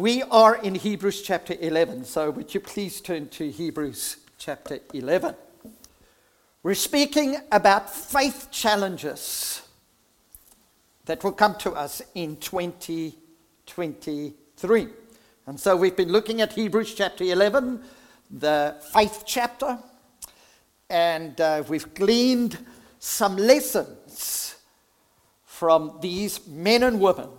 We 0.00 0.22
are 0.24 0.56
in 0.56 0.74
Hebrews 0.74 1.22
chapter 1.22 1.54
11, 1.58 2.04
so 2.04 2.30
would 2.30 2.52
you 2.52 2.60
please 2.60 3.00
turn 3.00 3.30
to 3.30 3.50
Hebrews 3.50 4.18
chapter 4.36 4.80
11? 4.92 5.34
We're 6.62 6.74
speaking 6.74 7.38
about 7.50 7.94
faith 7.94 8.48
challenges 8.50 9.62
that 11.06 11.24
will 11.24 11.32
come 11.32 11.54
to 11.60 11.72
us 11.72 12.02
in 12.14 12.36
2023. 12.36 14.88
And 15.46 15.58
so 15.58 15.74
we've 15.74 15.96
been 15.96 16.12
looking 16.12 16.42
at 16.42 16.52
Hebrews 16.52 16.94
chapter 16.94 17.24
11, 17.24 17.80
the 18.30 18.76
faith 18.92 19.22
chapter, 19.24 19.78
and 20.90 21.40
uh, 21.40 21.62
we've 21.68 21.94
gleaned 21.94 22.58
some 22.98 23.38
lessons 23.38 24.56
from 25.46 25.96
these 26.02 26.46
men 26.46 26.82
and 26.82 27.00
women 27.00 27.30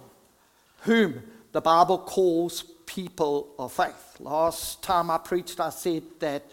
whom 0.82 1.22
the 1.58 1.62
Bible 1.62 1.98
calls 1.98 2.62
people 2.86 3.56
of 3.58 3.74
faith. 3.74 4.18
Last 4.20 4.84
time 4.84 5.10
I 5.10 5.18
preached, 5.18 5.60
I 5.60 5.72
said 5.72 6.04
that 6.20 6.46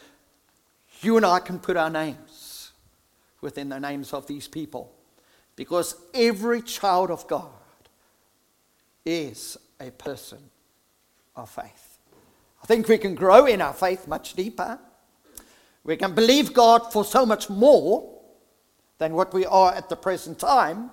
you 1.02 1.18
and 1.18 1.26
I 1.26 1.40
can 1.40 1.58
put 1.58 1.76
our 1.76 1.90
names 1.90 2.72
within 3.42 3.68
the 3.68 3.78
names 3.78 4.14
of 4.14 4.26
these 4.26 4.48
people 4.48 4.94
because 5.56 5.94
every 6.14 6.62
child 6.62 7.10
of 7.10 7.26
God 7.26 7.50
is 9.04 9.58
a 9.78 9.90
person 9.90 10.38
of 11.36 11.50
faith. 11.50 11.98
I 12.62 12.66
think 12.66 12.88
we 12.88 12.96
can 12.96 13.14
grow 13.14 13.44
in 13.44 13.60
our 13.60 13.74
faith 13.74 14.08
much 14.08 14.32
deeper. 14.32 14.78
We 15.84 15.98
can 15.98 16.14
believe 16.14 16.54
God 16.54 16.90
for 16.94 17.04
so 17.04 17.26
much 17.26 17.50
more 17.50 18.10
than 18.96 19.12
what 19.12 19.34
we 19.34 19.44
are 19.44 19.74
at 19.74 19.90
the 19.90 19.96
present 19.96 20.38
time. 20.38 20.92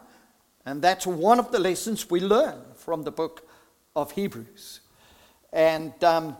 And 0.65 0.81
that's 0.81 1.07
one 1.07 1.39
of 1.39 1.53
the 1.53 1.59
lessons 1.59 2.09
we 2.09 2.19
learn 2.19 2.59
from 2.75 3.03
the 3.03 3.11
book 3.11 3.47
of 3.95 4.11
Hebrews. 4.11 4.81
And 5.53 6.01
um, 6.03 6.37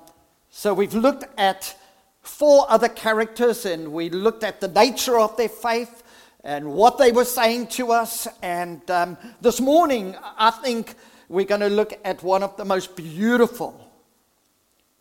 so 0.49 0.73
we've 0.73 0.93
looked 0.93 1.25
at 1.37 1.75
four 2.21 2.65
other 2.69 2.87
characters 2.87 3.65
and 3.65 3.91
we 3.91 4.09
looked 4.09 4.43
at 4.43 4.61
the 4.61 4.67
nature 4.67 5.19
of 5.19 5.35
their 5.37 5.49
faith 5.49 6.03
and 6.43 6.73
what 6.73 6.97
they 6.97 7.11
were 7.11 7.25
saying 7.25 7.67
to 7.67 7.91
us. 7.91 8.27
And 8.41 8.89
um, 8.89 9.17
this 9.41 9.59
morning, 9.59 10.15
I 10.37 10.51
think 10.51 10.95
we're 11.29 11.45
going 11.45 11.61
to 11.61 11.69
look 11.69 11.93
at 12.03 12.23
one 12.23 12.43
of 12.43 12.57
the 12.57 12.65
most 12.65 12.95
beautiful 12.95 13.91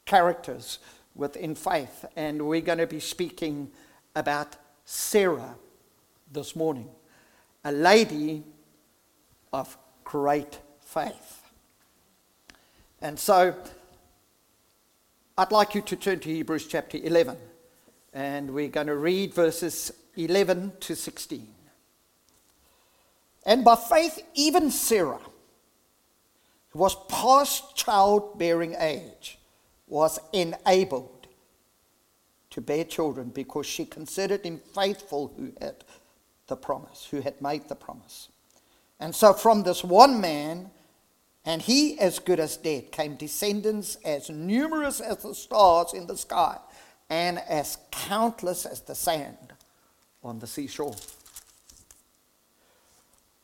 characters 0.05 0.79
within 1.15 1.55
faith. 1.55 2.05
And 2.17 2.47
we're 2.47 2.61
going 2.61 2.79
to 2.79 2.87
be 2.87 3.01
speaking 3.01 3.71
about 4.15 4.57
Sarah 4.85 5.55
this 6.33 6.57
morning, 6.57 6.89
a 7.65 7.73
lady 7.73 8.43
of 9.53 9.77
great 10.05 10.59
faith. 10.81 11.40
And 13.03 13.19
so 13.19 13.55
I'd 15.39 15.53
like 15.53 15.75
you 15.75 15.81
to 15.81 15.97
turn 15.97 16.21
to 16.21 16.29
Hebrews 16.29 16.67
chapter 16.67 16.99
11, 16.99 17.37
and 18.13 18.51
we're 18.51 18.69
going 18.69 18.89
to 18.89 18.97
read 18.97 19.33
verses 19.33 19.91
11 20.17 20.73
to 20.81 20.95
16. 20.95 21.49
And 23.47 23.65
by 23.65 23.77
faith, 23.77 24.23
even 24.35 24.71
Sarah, 24.71 25.21
who 26.71 26.79
was 26.79 26.95
past 27.09 27.75
childbearing 27.75 28.77
age, 28.79 29.39
was 29.87 30.19
enabled 30.35 31.27
to 32.51 32.61
bear 32.61 32.85
children 32.85 33.31
because 33.31 33.65
she 33.65 33.87
considered 33.87 34.45
him 34.45 34.61
faithful 34.75 35.33
who 35.39 35.53
had 35.59 35.85
the 36.49 36.57
promise, 36.57 37.09
who 37.11 37.23
had 37.23 37.41
made 37.41 37.67
the 37.67 37.77
promise. 37.77 38.29
And 38.99 39.15
so 39.15 39.33
from 39.33 39.63
this 39.63 39.83
one 39.83 40.21
man, 40.21 40.71
and 41.45 41.63
he 41.63 41.99
as 41.99 42.19
good 42.19 42.41
as 42.41 42.57
dead, 42.57 42.93
came 42.93 43.17
descendants 43.17 43.97
as 44.05 44.29
numerous 44.29 45.01
as 45.01 45.19
the 45.19 45.35
stars 45.35 45.95
in 45.95 46.07
the 46.07 46.17
sky 46.17 46.59
and 47.09 47.39
as 47.49 47.79
countless 47.91 48.67
as 48.67 48.81
the 48.83 48.95
sand 48.95 49.55
on 50.23 50.39
the 50.39 50.47
seashore. 50.47 50.97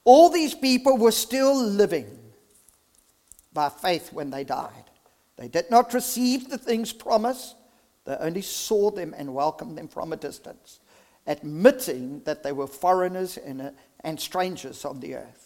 All 0.05 0.31
these 0.31 0.55
people 0.55 0.97
were 0.99 1.13
still 1.13 1.57
living 1.57 2.07
by 3.53 3.71
faith 3.71 4.13
when 4.13 4.31
they 4.31 4.45
died. 4.45 4.85
They 5.37 5.49
did 5.49 5.71
not 5.71 5.93
receive 5.93 6.49
the 6.49 6.59
things 6.59 6.93
promised, 6.93 7.57
they 8.05 8.17
only 8.17 8.43
saw 8.43 8.91
them 8.91 9.15
and 9.17 9.35
welcomed 9.35 9.77
them 9.77 9.89
from 9.89 10.13
a 10.13 10.17
distance, 10.17 10.79
admitting 11.27 12.23
that 12.25 12.43
they 12.43 12.53
were 12.53 12.69
foreigners 12.69 13.37
and, 13.37 13.61
uh, 13.61 13.71
and 14.01 14.21
strangers 14.21 14.85
on 14.85 15.01
the 15.01 15.17
earth. 15.17 15.46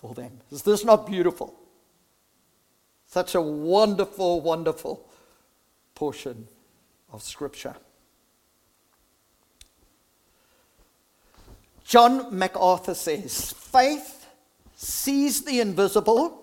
for 0.00 0.14
them. 0.14 0.40
Is 0.50 0.62
this 0.62 0.82
not 0.82 1.06
beautiful? 1.06 1.54
Such 3.06 3.34
a 3.34 3.40
wonderful, 3.40 4.40
wonderful 4.40 5.06
portion 5.94 6.48
of 7.12 7.22
Scripture. 7.22 7.76
John 11.84 12.38
MacArthur 12.38 12.94
says 12.94 13.52
faith 13.52 14.26
sees 14.74 15.42
the 15.44 15.60
invisible, 15.60 16.42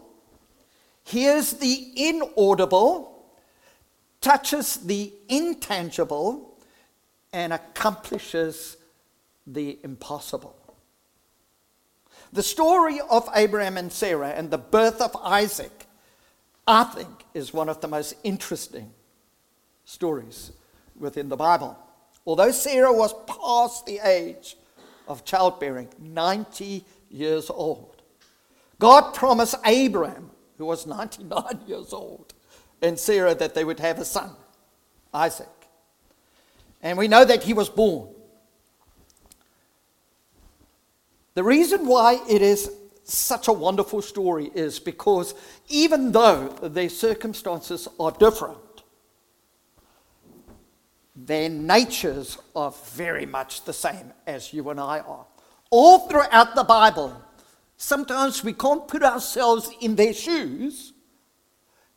hears 1.03 1.53
the 1.53 1.93
inaudible, 1.95 3.25
touches 4.21 4.75
the 4.75 5.11
intangible, 5.29 6.59
and 7.33 7.53
accomplishes 7.53 8.77
the 9.47 9.79
impossible. 9.83 10.56
The 12.33 12.43
story 12.43 12.99
of 13.09 13.29
Abraham 13.33 13.77
and 13.77 13.91
Sarah 13.91 14.29
and 14.29 14.51
the 14.51 14.57
birth 14.57 15.01
of 15.01 15.15
Isaac, 15.23 15.85
I 16.67 16.83
think, 16.83 17.25
is 17.33 17.53
one 17.53 17.69
of 17.69 17.81
the 17.81 17.87
most 17.87 18.15
interesting 18.23 18.91
stories 19.85 20.51
within 20.97 21.29
the 21.29 21.37
Bible. 21.37 21.77
Although 22.25 22.51
Sarah 22.51 22.91
was 22.91 23.13
past 23.25 23.85
the 23.85 23.99
age 23.99 24.57
of 25.07 25.23
childbearing, 25.23 25.87
90 25.99 26.83
years 27.09 27.49
old, 27.49 28.01
God 28.79 29.13
promised 29.13 29.55
Abraham, 29.65 30.29
who 30.57 30.65
was 30.65 30.85
99 30.85 31.61
years 31.67 31.93
old, 31.93 32.33
and 32.81 32.99
Sarah 32.99 33.33
that 33.35 33.55
they 33.55 33.63
would 33.63 33.79
have 33.79 33.99
a 33.99 34.05
son, 34.05 34.31
Isaac. 35.13 35.47
And 36.83 36.97
we 36.97 37.07
know 37.07 37.25
that 37.25 37.43
he 37.43 37.53
was 37.53 37.69
born. 37.69 38.09
The 41.37 41.43
reason 41.43 41.85
why 41.85 42.19
it 42.27 42.41
is 42.41 42.71
such 43.03 43.47
a 43.47 43.53
wonderful 43.53 44.01
story 44.01 44.49
is 44.55 44.79
because 44.79 45.35
even 45.69 46.11
though 46.11 46.47
their 46.47 46.89
circumstances 46.89 47.87
are 47.99 48.09
different, 48.09 48.57
their 51.15 51.47
natures 51.47 52.39
are 52.55 52.73
very 52.95 53.27
much 53.27 53.65
the 53.65 53.71
same 53.71 54.13
as 54.25 54.51
you 54.51 54.67
and 54.71 54.79
I 54.79 55.01
are. 55.01 55.27
All 55.69 56.09
throughout 56.09 56.55
the 56.55 56.63
Bible, 56.63 57.15
sometimes 57.77 58.43
we 58.43 58.53
can't 58.53 58.87
put 58.87 59.03
ourselves 59.03 59.69
in 59.79 59.95
their 59.95 60.13
shoes, 60.13 60.93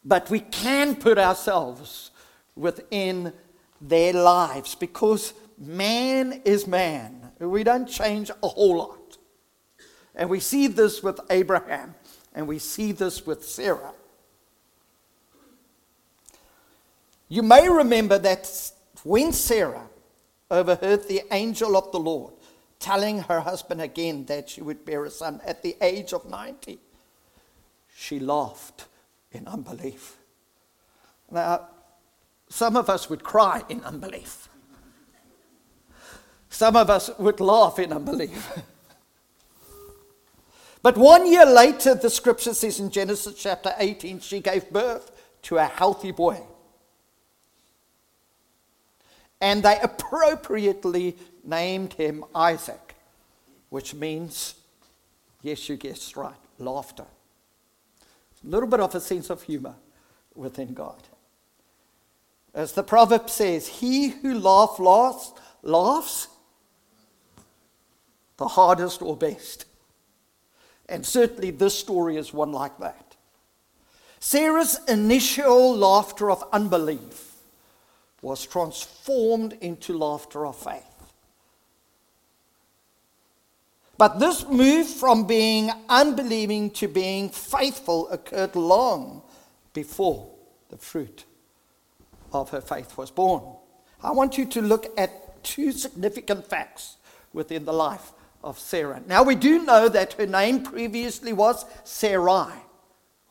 but 0.05 0.29
we 0.29 0.41
can 0.41 0.95
put 0.97 1.17
ourselves 1.17 2.11
within 2.57 3.33
their 3.81 4.13
lives 4.13 4.75
because 4.75 5.33
man 5.57 6.43
is 6.45 6.67
man. 6.67 7.33
We 7.39 7.65
don't 7.65 7.89
change 7.89 8.31
a 8.43 8.49
whole 8.49 8.77
lot. 8.77 9.00
And 10.15 10.29
we 10.29 10.41
see 10.41 10.67
this 10.67 11.03
with 11.03 11.21
Abraham, 11.31 11.95
and 12.35 12.47
we 12.47 12.59
see 12.59 12.93
this 12.93 13.27
with 13.27 13.45
Sarah. 13.45 13.93
You 17.29 17.43
may 17.43 17.69
remember 17.69 18.19
that 18.19 18.73
when 19.05 19.33
Sarah 19.33 19.89
overheard 20.51 21.07
the 21.07 21.23
angel 21.31 21.77
of 21.77 21.93
the 21.93 22.01
Lord 22.01 22.35
telling 22.81 23.21
her 23.21 23.41
husband 23.41 23.81
again 23.81 24.25
that 24.25 24.49
she 24.49 24.63
would 24.63 24.85
bear 24.85 25.05
a 25.05 25.11
son 25.11 25.41
at 25.45 25.63
the 25.63 25.77
age 25.81 26.13
of 26.13 26.29
90, 26.29 26.79
she 27.95 28.19
laughed 28.19 28.87
in 29.31 29.47
unbelief. 29.47 30.17
Now, 31.31 31.69
some 32.49 32.77
of 32.77 32.91
us 32.91 33.09
would 33.09 33.23
cry 33.23 33.63
in 33.69 33.85
unbelief. 33.85 34.49
Some 36.49 36.75
of 36.75 36.91
us 36.91 37.11
would 37.19 37.39
laugh 37.39 37.79
in 37.79 37.93
unbelief. 37.93 38.53
But 40.83 40.97
one 40.97 41.31
year 41.31 41.45
later, 41.45 41.95
the 41.95 42.09
scripture 42.09 42.55
says 42.55 42.81
in 42.81 42.91
Genesis 42.91 43.35
chapter 43.35 43.75
18, 43.77 44.21
she 44.21 44.41
gave 44.41 44.71
birth 44.71 45.11
to 45.43 45.59
a 45.59 45.65
healthy 45.65 46.11
boy. 46.11 46.41
And 49.41 49.63
they 49.63 49.79
appropriately 49.81 51.17
named 51.45 51.95
him 51.95 52.25
Isaac, 52.35 52.95
which 53.69 53.95
means, 53.95 54.55
yes, 55.43 55.69
you 55.69 55.77
guessed 55.77 56.17
right, 56.17 56.35
laughter. 56.59 57.07
A 58.43 58.47
little 58.47 58.69
bit 58.69 58.81
of 58.81 58.95
a 58.95 59.01
sense 59.01 59.29
of 59.31 59.43
humor 59.43 59.75
within 60.35 60.73
God. 60.73 61.03
As 62.55 62.73
the 62.73 62.83
proverb 62.83 63.31
says, 63.31 63.69
he 63.69 64.09
who 64.09 64.39
laughs, 64.39 64.79
laughs, 64.79 65.33
laughs 65.63 66.29
the 68.39 68.49
hardest 68.49 69.03
or 69.03 69.17
best. 69.17 69.67
And 70.91 71.07
certainly 71.07 71.53
this 71.53 71.79
story 71.79 72.17
is 72.17 72.35
one 72.35 72.53
like 72.53 72.77
that. 72.79 73.17
Sarah's 74.19 74.79
initial 74.89 75.75
laughter 75.75 76.31
of 76.31 76.45
unbelief 76.53 77.37
was 78.21 78.45
transformed 78.45 79.55
into 79.61 79.97
laughter 79.97 80.45
of 80.45 80.57
faith. 80.57 80.85
But 83.97 84.19
this 84.19 84.47
move 84.49 84.89
from 84.89 85.27
being 85.27 85.71
unbelieving 85.89 86.71
to 86.73 86.89
being 86.89 87.29
faithful 87.29 88.09
occurred 88.09 88.57
long 88.57 89.23
before 89.73 90.29
the 90.71 90.77
fruit 90.77 91.25
of 92.33 92.51
her 92.51 92.61
faith 92.61 92.97
was 92.97 93.11
born. 93.11 93.43
I 94.03 94.13
want 94.13 94.37
you 94.37 94.47
to 94.47 94.61
look 94.61 94.87
at 94.99 95.43
two 95.45 95.73
significant 95.73 96.47
facts 96.47 96.97
within 97.33 97.65
the 97.65 97.73
life 97.73 98.13
of 98.43 98.59
Sarah. 98.59 99.03
Now, 99.07 99.23
we 99.23 99.35
do 99.35 99.65
know 99.65 99.89
that 99.89 100.15
her 100.15 100.27
name 100.27 100.63
previously 100.63 101.33
was 101.33 101.65
Sarai, 101.85 102.53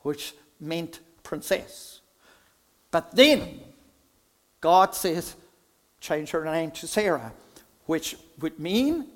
which 0.00 0.34
meant 0.60 1.00
princess. 1.22 2.00
But 2.90 3.14
then 3.14 3.60
God 4.60 4.94
says, 4.94 5.36
change 6.00 6.30
her 6.30 6.44
name 6.44 6.70
to 6.72 6.86
Sarah, 6.86 7.32
which 7.86 8.16
would 8.40 8.58
mean 8.58 9.06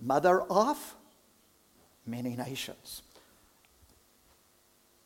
mother 0.00 0.42
of 0.42 0.94
many 2.06 2.36
nations. 2.36 3.02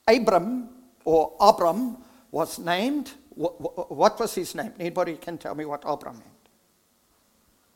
Abram 0.09 0.69
or 1.05 1.33
Abram 1.41 1.99
was 2.31 2.59
named, 2.59 3.13
what, 3.35 4.19
was 4.19 4.35
his 4.35 4.55
name? 4.55 4.73
Anybody 4.79 5.17
can 5.17 5.39
tell 5.39 5.55
me 5.55 5.65
what 5.65 5.83
Abram 5.85 6.15
meant? 6.15 6.49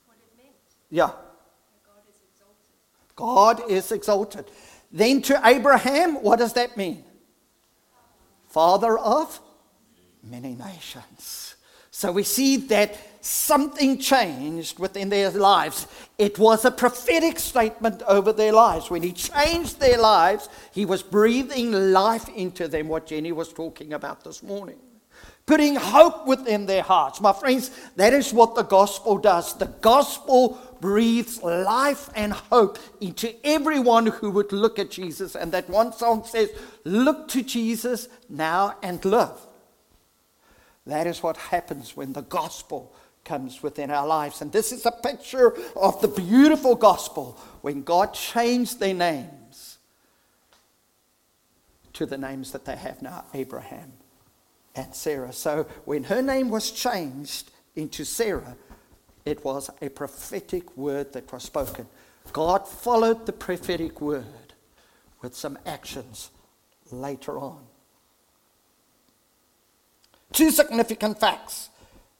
What 0.06 0.16
it 0.16 0.42
meant. 0.42 0.56
Yeah. 0.90 1.10
God 3.20 3.70
is 3.70 3.92
exalted. 3.92 4.46
Then 4.90 5.22
to 5.22 5.40
Abraham, 5.44 6.22
what 6.22 6.38
does 6.38 6.54
that 6.54 6.76
mean? 6.76 7.04
Father 8.48 8.98
of 8.98 9.40
many 10.22 10.54
nations. 10.54 11.54
So 11.90 12.10
we 12.10 12.22
see 12.22 12.56
that 12.56 12.96
something 13.20 13.98
changed 13.98 14.78
within 14.78 15.10
their 15.10 15.30
lives. 15.30 15.86
It 16.16 16.38
was 16.38 16.64
a 16.64 16.70
prophetic 16.70 17.38
statement 17.38 18.02
over 18.08 18.32
their 18.32 18.52
lives. 18.52 18.90
When 18.90 19.02
he 19.02 19.12
changed 19.12 19.78
their 19.78 19.98
lives, 19.98 20.48
he 20.72 20.86
was 20.86 21.02
breathing 21.02 21.92
life 21.92 22.28
into 22.30 22.68
them, 22.68 22.88
what 22.88 23.06
Jenny 23.06 23.32
was 23.32 23.52
talking 23.52 23.92
about 23.92 24.24
this 24.24 24.42
morning. 24.42 24.78
Putting 25.44 25.76
hope 25.76 26.26
within 26.26 26.64
their 26.64 26.82
hearts. 26.82 27.20
My 27.20 27.34
friends, 27.34 27.70
that 27.96 28.14
is 28.14 28.32
what 28.32 28.54
the 28.54 28.62
gospel 28.62 29.18
does. 29.18 29.58
The 29.58 29.66
gospel 29.66 30.58
breathes 30.80 31.42
life 31.42 32.08
and 32.14 32.32
hope 32.32 32.78
into 33.00 33.34
everyone 33.44 34.06
who 34.06 34.30
would 34.30 34.52
look 34.52 34.78
at 34.78 34.90
Jesus. 34.90 35.34
And 35.34 35.52
that 35.52 35.68
one 35.68 35.92
song 35.92 36.24
says, 36.24 36.50
Look 36.84 37.28
to 37.28 37.42
Jesus 37.42 38.08
now 38.28 38.76
and 38.82 39.04
live. 39.04 39.38
That 40.86 41.06
is 41.06 41.22
what 41.22 41.36
happens 41.36 41.96
when 41.96 42.12
the 42.12 42.22
gospel 42.22 42.92
comes 43.24 43.62
within 43.62 43.90
our 43.90 44.06
lives. 44.06 44.40
And 44.40 44.50
this 44.50 44.72
is 44.72 44.86
a 44.86 44.90
picture 44.90 45.54
of 45.76 46.00
the 46.00 46.08
beautiful 46.08 46.74
gospel 46.74 47.38
when 47.60 47.82
God 47.82 48.14
changed 48.14 48.80
their 48.80 48.94
names 48.94 49.78
to 51.92 52.06
the 52.06 52.18
names 52.18 52.52
that 52.52 52.64
they 52.64 52.76
have 52.76 53.02
now 53.02 53.24
Abraham 53.34 53.92
and 54.74 54.94
Sarah. 54.94 55.32
So 55.32 55.64
when 55.84 56.04
her 56.04 56.22
name 56.22 56.48
was 56.48 56.70
changed 56.70 57.50
into 57.76 58.04
Sarah, 58.04 58.56
it 59.24 59.44
was 59.44 59.70
a 59.80 59.88
prophetic 59.88 60.76
word 60.76 61.12
that 61.12 61.32
was 61.32 61.42
spoken. 61.42 61.86
God 62.32 62.66
followed 62.66 63.26
the 63.26 63.32
prophetic 63.32 64.00
word 64.00 64.54
with 65.22 65.34
some 65.34 65.58
actions 65.66 66.30
later 66.90 67.38
on. 67.38 67.60
Two 70.32 70.50
significant 70.50 71.18
facts. 71.18 71.70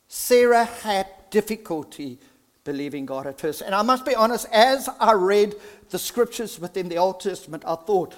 Sarah 0.09 0.65
had 0.65 1.07
difficulty 1.31 2.19
believing 2.65 3.07
God 3.07 3.27
at 3.27 3.41
first. 3.41 3.63
And 3.63 3.75
I 3.75 3.83
must 3.83 4.05
be 4.05 4.15
honest, 4.15 4.47
as 4.53 4.89
I 4.99 5.13
read 5.13 5.55
the 5.91 5.99
scriptures 5.99 6.59
within 6.59 6.89
the 6.89 6.99
Old 6.99 7.21
Testament, 7.21 7.63
I 7.67 7.77
thought, 7.77 8.15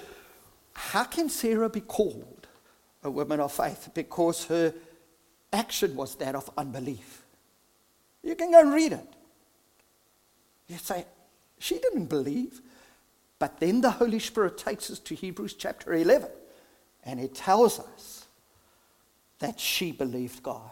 how 0.73 1.03
can 1.03 1.29
Sarah 1.29 1.69
be 1.69 1.81
called 1.81 2.47
a 3.03 3.11
woman 3.11 3.39
of 3.39 3.51
faith? 3.51 3.89
Because 3.93 4.45
her 4.45 4.73
action 5.51 5.95
was 5.95 6.15
that 6.15 6.35
of 6.35 6.49
unbelief. 6.57 7.22
You 8.23 8.35
can 8.35 8.51
go 8.51 8.61
and 8.61 8.73
read 8.73 8.93
it. 8.93 9.07
You 10.67 10.77
say, 10.77 11.05
she 11.59 11.77
didn't 11.77 12.05
believe. 12.05 12.61
But 13.39 13.59
then 13.59 13.81
the 13.81 13.91
Holy 13.91 14.19
Spirit 14.19 14.57
takes 14.57 14.89
us 14.89 14.99
to 14.99 15.15
Hebrews 15.15 15.55
chapter 15.55 15.93
11, 15.93 16.29
and 17.03 17.19
it 17.19 17.35
tells 17.35 17.77
us 17.77 18.25
that 19.39 19.59
she 19.59 19.91
believed 19.91 20.41
God, 20.41 20.71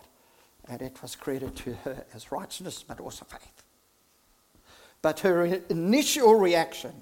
and 0.69 0.81
it 0.81 1.01
was 1.01 1.17
credited 1.17 1.57
to 1.57 1.73
her 1.73 2.05
as 2.13 2.31
righteousness, 2.31 2.81
but 2.87 3.01
also 3.01 3.25
faith. 3.25 3.63
But 5.01 5.19
her 5.19 5.43
initial 5.69 6.35
reaction 6.35 6.93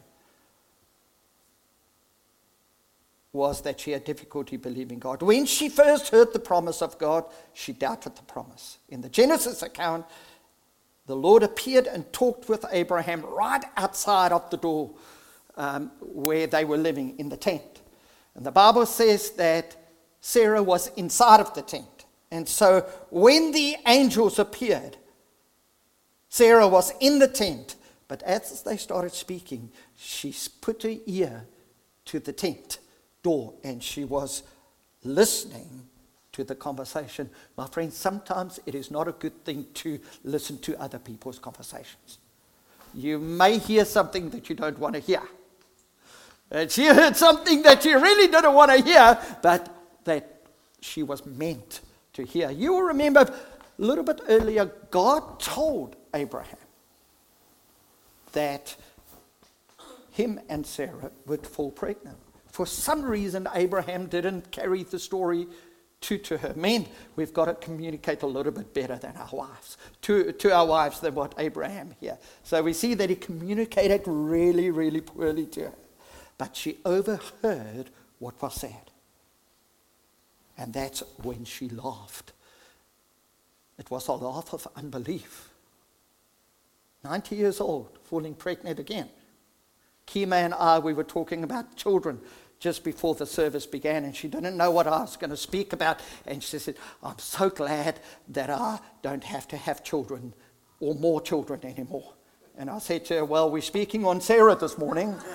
was 3.31 3.62
that 3.62 3.80
she 3.80 3.92
had 3.92 4.04
difficulty 4.04 4.57
believing 4.57 4.98
God. 4.98 5.22
When 5.22 5.46
she 5.46 5.69
first 5.69 6.10
heard 6.10 6.34
the 6.34 6.40
promise 6.40 6.81
of 6.81 6.98
God, 6.98 7.25
she 7.54 7.74
doubted 7.74 8.16
the 8.16 8.24
promise. 8.24 8.80
In 8.90 9.01
the 9.01 9.10
Genesis 9.10 9.62
account, 9.62 10.06
the 11.10 11.16
Lord 11.16 11.42
appeared 11.42 11.88
and 11.88 12.14
talked 12.14 12.50
with 12.50 12.64
Abraham 12.72 13.24
right 13.26 13.64
outside 13.76 14.32
of 14.32 14.48
the 14.52 14.58
door 14.58 14.92
um, 15.58 15.92
where 16.02 16.46
they 16.46 16.64
were 16.64 16.78
living 16.78 17.18
in 17.18 17.30
the 17.30 17.36
tent. 17.36 17.82
And 18.36 18.46
the 18.46 18.52
Bible 18.52 18.86
says 18.86 19.32
that 19.32 19.76
Sarah 20.22 20.62
was 20.62 20.92
inside 20.98 21.40
of 21.40 21.52
the 21.56 21.64
tent. 21.64 22.06
And 22.30 22.48
so 22.48 22.82
when 23.10 23.51
the 23.54 23.75
angels 23.88 24.38
appeared, 24.38 24.98
Sarah 26.30 26.68
was 26.68 26.94
in 27.00 27.18
the 27.18 27.28
tent. 27.28 27.75
But 28.08 28.22
as 28.22 28.62
they 28.62 28.78
started 28.78 29.13
speaking, 29.13 29.72
she 29.98 30.32
put 30.62 30.84
her 30.84 30.94
ear 31.08 31.48
to 32.06 32.20
the 32.20 32.34
tent 32.34 32.78
door 33.24 33.56
and 33.63 33.82
she 33.82 34.06
was 34.06 34.44
listening 35.04 35.88
to 36.39 36.43
the 36.46 36.55
conversation. 36.55 37.29
My 37.58 37.67
friends, 37.67 37.96
sometimes 37.96 38.60
it 38.65 38.75
is 38.75 38.89
not 38.89 39.08
a 39.08 39.12
good 39.12 39.46
thing 39.46 39.67
to 39.75 40.00
listen 40.24 40.58
to 40.60 40.81
other 40.81 41.00
people's 41.00 41.38
conversations. 41.38 42.17
You 42.93 43.19
may 43.19 43.60
hear 43.60 43.86
something 43.86 44.29
that 44.31 44.50
you 44.50 44.55
don't 44.55 44.79
want 44.79 44.96
to 44.96 45.01
hear. 45.01 45.22
And 46.50 46.72
she 46.72 46.88
heard 46.88 47.15
something 47.15 47.62
that 47.63 47.84
she 47.84 47.93
really 47.93 48.31
didn't 48.31 48.53
want 48.53 48.72
to 48.72 48.81
hear, 48.81 49.19
but 49.43 49.69
that 50.05 50.41
she 50.81 51.03
was 51.03 51.25
meant 51.25 51.81
to 52.13 52.24
hear. 52.24 52.50
You 52.50 52.74
will 52.74 52.84
remember 52.84 53.22
a 53.22 53.81
little 53.81 54.03
bit 54.03 54.22
earlier, 54.27 54.65
God 54.89 55.39
told 55.39 55.96
Abraham 56.13 56.58
that 58.31 58.75
him 60.12 60.39
and 60.50 60.65
Sarah 60.65 61.12
would 61.25 61.46
fall 61.46 61.72
pregnant. 61.72 62.17
For 62.48 62.65
some 62.65 63.03
reason, 63.03 63.48
Abraham 63.53 64.08
didn't 64.08 64.51
carry 64.51 64.84
the 64.84 65.00
story 65.00 65.48
to, 66.01 66.18
to 66.18 66.38
her. 66.38 66.53
Men, 66.56 66.88
we've 67.15 67.34
got 67.34 67.46
to 67.46 67.53
communicate 67.56 68.22
a 68.22 68.27
little 68.27 68.51
bit 68.51 68.74
better 68.74 68.98
than 68.98 69.15
our 69.18 69.29
wives, 69.32 69.77
to, 70.03 70.32
to 70.32 70.53
our 70.53 70.65
wives 70.65 71.00
than 71.00 71.15
what 71.15 71.36
Abraham 71.38 71.96
here. 72.00 72.18
So 72.44 72.62
we 72.63 72.74
see 72.74 72.94
that 72.94 73.10
he 73.10 73.15
communicated 73.15 74.03
really, 74.06 74.72
really 74.72 75.01
poorly 75.01 75.46
to 75.48 75.65
her. 75.65 75.74
But 76.38 76.56
she 76.56 76.77
overheard 76.86 77.89
what 78.20 78.41
was 78.41 78.56
said. 78.56 78.91
And 80.58 80.74
that's 80.74 81.03
when 81.22 81.46
she 81.46 81.70
laughed. 81.70 82.34
It 83.77 83.89
was 83.89 84.08
a 84.08 84.13
laugh 84.13 84.53
of 84.53 84.68
unbelief. 84.75 85.50
90 87.03 87.36
years 87.36 87.62
old, 87.62 87.98
falling 88.03 88.36
pregnant 88.36 88.79
again. 88.79 89.10
Kima 90.06 90.36
and 90.44 90.53
I, 90.53 90.79
we 90.79 90.94
were 90.94 91.03
talking 91.03 91.44
about 91.44 91.75
children 91.75 92.20
just 92.60 92.84
before 92.84 93.16
the 93.16 93.25
service 93.25 93.66
began, 93.66 94.04
and 94.04 94.16
she 94.16 94.28
didn't 94.28 94.58
know 94.58 94.72
what 94.72 94.88
I 94.88 95.00
was 95.00 95.18
going 95.18 95.30
to 95.30 95.38
speak 95.38 95.74
about. 95.74 96.01
And 96.25 96.44
she 96.44 96.60
said, 96.60 96.75
I'm 97.01 97.20
so 97.20 97.50
glad 97.50 98.00
that 98.30 98.50
I 98.50 98.80
don't 99.01 99.24
have 99.24 99.48
to 99.50 99.58
have 99.58 99.84
children 99.84 100.34
or 100.80 100.96
more 100.96 101.22
children 101.22 101.63
anymore. 101.63 102.13
And 102.58 102.70
I 102.70 102.80
said 102.80 103.06
to 103.06 103.16
her, 103.16 103.25
Well, 103.25 103.50
we're 103.50 103.62
speaking 103.62 104.06
on 104.06 104.20
Sarah 104.22 104.56
this 104.56 104.78
morning. 104.78 105.16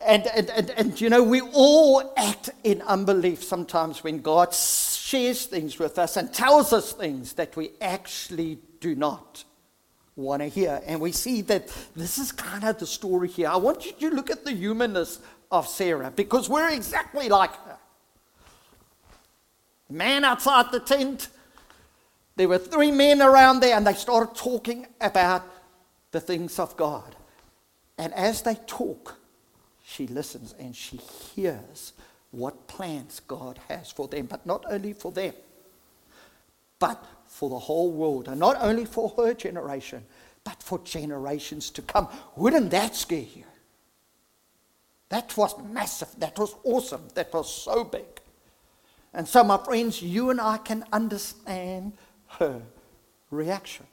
And, 0.00 0.28
and, 0.28 0.48
and, 0.50 0.70
and, 0.70 1.00
you 1.00 1.10
know, 1.10 1.24
we 1.24 1.40
all 1.40 2.14
act 2.16 2.50
in 2.62 2.82
unbelief 2.82 3.42
sometimes 3.42 4.04
when 4.04 4.20
God 4.20 4.54
shares 4.54 5.46
things 5.46 5.78
with 5.80 5.98
us 5.98 6.16
and 6.16 6.32
tells 6.32 6.72
us 6.72 6.92
things 6.92 7.32
that 7.32 7.56
we 7.56 7.72
actually 7.80 8.60
do 8.80 8.94
not 8.94 9.44
want 10.18 10.42
to 10.42 10.48
hear. 10.48 10.82
And 10.86 11.00
we 11.00 11.12
see 11.12 11.42
that 11.42 11.68
this 11.94 12.18
is 12.18 12.32
kind 12.32 12.64
of 12.64 12.78
the 12.78 12.86
story 12.86 13.28
here. 13.28 13.48
I 13.48 13.56
want 13.56 13.86
you 13.86 14.10
to 14.10 14.16
look 14.16 14.30
at 14.30 14.44
the 14.44 14.52
humanness 14.52 15.20
of 15.50 15.66
Sarah 15.68 16.12
because 16.14 16.48
we're 16.48 16.70
exactly 16.70 17.28
like 17.28 17.54
her. 17.54 17.78
Man 19.88 20.24
outside 20.24 20.70
the 20.70 20.80
tent, 20.80 21.28
there 22.36 22.48
were 22.48 22.58
three 22.58 22.90
men 22.90 23.22
around 23.22 23.60
there, 23.60 23.76
and 23.76 23.86
they 23.86 23.94
started 23.94 24.36
talking 24.36 24.86
about 25.00 25.44
the 26.10 26.20
things 26.20 26.58
of 26.58 26.76
God. 26.76 27.16
And 27.96 28.12
as 28.14 28.42
they 28.42 28.56
talk, 28.66 29.18
she 29.84 30.06
listens 30.06 30.54
and 30.58 30.76
she 30.76 30.98
hears 30.98 31.94
what 32.30 32.68
plans 32.68 33.20
God 33.26 33.58
has 33.68 33.90
for 33.90 34.06
them, 34.06 34.26
but 34.26 34.44
not 34.44 34.64
only 34.70 34.92
for 34.92 35.10
them, 35.10 35.32
but 36.78 37.04
for 37.26 37.50
the 37.50 37.58
whole 37.58 37.90
world, 37.90 38.28
and 38.28 38.40
not 38.40 38.56
only 38.60 38.84
for 38.84 39.12
her 39.16 39.34
generation, 39.34 40.04
but 40.44 40.62
for 40.62 40.78
generations 40.80 41.70
to 41.70 41.82
come. 41.82 42.08
Wouldn't 42.36 42.70
that 42.70 42.96
scare 42.96 43.26
you? 43.34 43.44
That 45.10 45.36
was 45.36 45.54
massive. 45.62 46.08
That 46.18 46.38
was 46.38 46.54
awesome. 46.64 47.08
That 47.14 47.32
was 47.32 47.52
so 47.52 47.84
big. 47.84 48.04
And 49.12 49.26
so, 49.26 49.42
my 49.42 49.58
friends, 49.58 50.02
you 50.02 50.30
and 50.30 50.40
I 50.40 50.58
can 50.58 50.84
understand 50.92 51.92
her 52.38 52.62
reaction. 53.30 53.86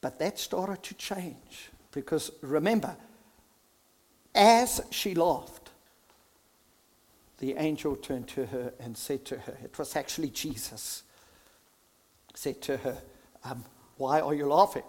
But 0.00 0.18
that 0.18 0.38
started 0.38 0.82
to 0.82 0.94
change 0.94 1.70
because 1.92 2.32
remember, 2.42 2.96
as 4.34 4.80
she 4.90 5.14
laughed, 5.14 5.61
the 7.42 7.56
angel 7.56 7.96
turned 7.96 8.28
to 8.28 8.46
her 8.46 8.72
and 8.78 8.96
said 8.96 9.24
to 9.24 9.36
her, 9.36 9.58
it 9.64 9.76
was 9.76 9.96
actually 9.96 10.28
Jesus, 10.28 11.02
said 12.34 12.62
to 12.62 12.76
her, 12.76 13.02
um, 13.42 13.64
Why 13.96 14.20
are 14.20 14.32
you 14.32 14.46
laughing? 14.46 14.84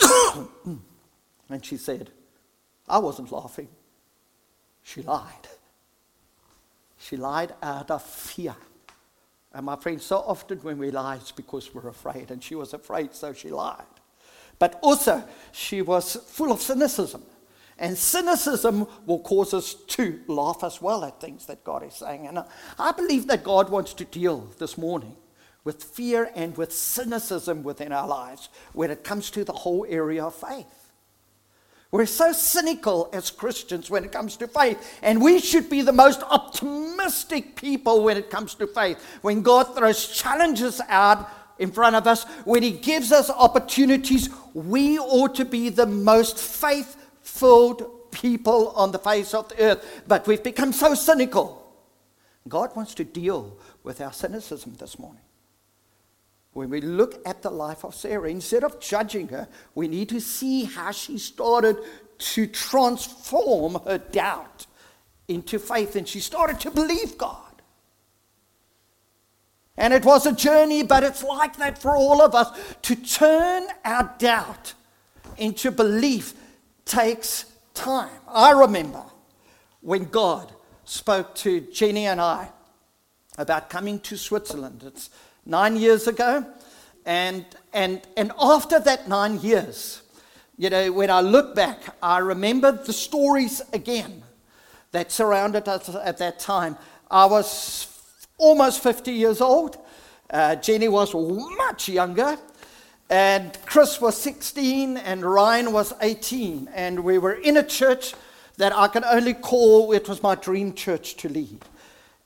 and 1.50 1.62
she 1.62 1.76
said, 1.76 2.10
I 2.88 2.96
wasn't 2.96 3.30
laughing. 3.30 3.68
She 4.82 5.02
lied. 5.02 5.48
She 6.96 7.18
lied 7.18 7.52
out 7.62 7.90
of 7.90 8.02
fear. 8.02 8.56
And 9.52 9.66
my 9.66 9.76
friend, 9.76 10.00
so 10.00 10.24
often 10.26 10.60
when 10.60 10.78
we 10.78 10.90
lie, 10.90 11.16
it's 11.16 11.32
because 11.32 11.74
we're 11.74 11.88
afraid. 11.88 12.30
And 12.30 12.42
she 12.42 12.54
was 12.54 12.72
afraid, 12.72 13.14
so 13.14 13.34
she 13.34 13.50
lied. 13.50 13.84
But 14.58 14.78
also, 14.80 15.22
she 15.52 15.82
was 15.82 16.14
full 16.14 16.50
of 16.50 16.62
cynicism. 16.62 17.24
And 17.78 17.96
cynicism 17.96 18.86
will 19.06 19.20
cause 19.20 19.54
us 19.54 19.74
to 19.74 20.20
laugh 20.26 20.64
as 20.64 20.82
well 20.82 21.04
at 21.04 21.20
things 21.20 21.46
that 21.46 21.62
God 21.62 21.84
is 21.84 21.94
saying. 21.94 22.26
And 22.26 22.42
I 22.78 22.92
believe 22.92 23.28
that 23.28 23.44
God 23.44 23.70
wants 23.70 23.94
to 23.94 24.04
deal 24.04 24.48
this 24.58 24.76
morning 24.76 25.14
with 25.62 25.84
fear 25.84 26.30
and 26.34 26.56
with 26.56 26.72
cynicism 26.72 27.62
within 27.62 27.92
our 27.92 28.08
lives 28.08 28.48
when 28.72 28.90
it 28.90 29.04
comes 29.04 29.30
to 29.30 29.44
the 29.44 29.52
whole 29.52 29.86
area 29.88 30.24
of 30.24 30.34
faith. 30.34 30.92
We're 31.90 32.06
so 32.06 32.32
cynical 32.32 33.08
as 33.12 33.30
Christians 33.30 33.88
when 33.88 34.04
it 34.04 34.12
comes 34.12 34.36
to 34.38 34.48
faith, 34.48 34.98
and 35.00 35.22
we 35.22 35.38
should 35.38 35.70
be 35.70 35.80
the 35.80 35.92
most 35.92 36.22
optimistic 36.22 37.56
people 37.56 38.02
when 38.02 38.18
it 38.18 38.28
comes 38.28 38.54
to 38.56 38.66
faith. 38.66 39.02
When 39.22 39.40
God 39.40 39.74
throws 39.74 40.06
challenges 40.08 40.82
out 40.88 41.30
in 41.58 41.72
front 41.72 41.96
of 41.96 42.06
us, 42.06 42.24
when 42.44 42.62
He 42.62 42.72
gives 42.72 43.10
us 43.10 43.30
opportunities, 43.30 44.28
we 44.52 44.98
ought 44.98 45.34
to 45.36 45.46
be 45.46 45.70
the 45.70 45.86
most 45.86 46.38
faith 46.38 46.97
filled 47.28 48.10
people 48.10 48.70
on 48.70 48.90
the 48.90 48.98
face 48.98 49.34
of 49.34 49.48
the 49.48 49.60
earth. 49.62 50.02
But 50.08 50.26
we've 50.26 50.42
become 50.42 50.72
so 50.72 50.94
cynical. 50.94 51.64
God 52.48 52.74
wants 52.74 52.94
to 52.94 53.04
deal 53.04 53.58
with 53.82 54.00
our 54.00 54.12
cynicism 54.12 54.74
this 54.78 54.98
morning. 54.98 55.22
When 56.54 56.70
we 56.70 56.80
look 56.80 57.20
at 57.26 57.42
the 57.42 57.50
life 57.50 57.84
of 57.84 57.94
Sarah, 57.94 58.30
instead 58.30 58.64
of 58.64 58.80
judging 58.80 59.28
her, 59.28 59.46
we 59.74 59.86
need 59.86 60.08
to 60.08 60.20
see 60.20 60.64
how 60.64 60.90
she 60.90 61.18
started 61.18 61.76
to 62.18 62.46
transform 62.46 63.78
her 63.86 63.98
doubt 63.98 64.66
into 65.28 65.58
faith 65.58 65.94
and 65.94 66.08
she 66.08 66.20
started 66.20 66.58
to 66.60 66.70
believe 66.70 67.18
God. 67.18 67.44
And 69.76 69.94
it 69.94 70.04
was 70.04 70.26
a 70.26 70.32
journey, 70.32 70.82
but 70.82 71.04
it's 71.04 71.22
like 71.22 71.56
that 71.58 71.78
for 71.78 71.94
all 71.94 72.20
of 72.20 72.34
us. 72.34 72.50
To 72.82 72.96
turn 72.96 73.68
our 73.84 74.12
doubt 74.18 74.74
into 75.36 75.70
belief 75.70 76.34
takes 76.88 77.44
time. 77.74 78.10
I 78.26 78.50
remember 78.50 79.04
when 79.80 80.04
God 80.04 80.52
spoke 80.84 81.34
to 81.36 81.60
Jenny 81.60 82.06
and 82.06 82.20
I 82.20 82.48
about 83.36 83.70
coming 83.70 84.00
to 84.00 84.16
Switzerland. 84.16 84.82
It's 84.84 85.10
nine 85.46 85.76
years 85.76 86.08
ago. 86.08 86.44
And, 87.06 87.46
and, 87.72 88.02
and 88.16 88.32
after 88.40 88.80
that 88.80 89.08
nine 89.08 89.40
years, 89.40 90.02
you 90.56 90.70
know, 90.70 90.90
when 90.90 91.10
I 91.10 91.20
look 91.20 91.54
back, 91.54 91.80
I 92.02 92.18
remember 92.18 92.72
the 92.72 92.92
stories 92.92 93.62
again 93.72 94.22
that 94.90 95.12
surrounded 95.12 95.68
us 95.68 95.88
at 95.94 96.18
that 96.18 96.40
time. 96.40 96.76
I 97.10 97.26
was 97.26 97.86
almost 98.36 98.82
50 98.82 99.12
years 99.12 99.40
old. 99.40 99.78
Uh, 100.28 100.56
Jenny 100.56 100.88
was 100.88 101.14
much 101.14 101.88
younger. 101.88 102.36
And 103.10 103.56
Chris 103.64 104.00
was 104.00 104.20
16 104.20 104.98
and 104.98 105.24
Ryan 105.24 105.72
was 105.72 105.94
18. 106.00 106.68
And 106.74 107.00
we 107.00 107.18
were 107.18 107.34
in 107.34 107.56
a 107.56 107.62
church 107.62 108.14
that 108.58 108.76
I 108.76 108.88
can 108.88 109.04
only 109.04 109.34
call, 109.34 109.92
it 109.92 110.08
was 110.08 110.22
my 110.22 110.34
dream 110.34 110.74
church 110.74 111.16
to 111.16 111.28
lead. 111.28 111.64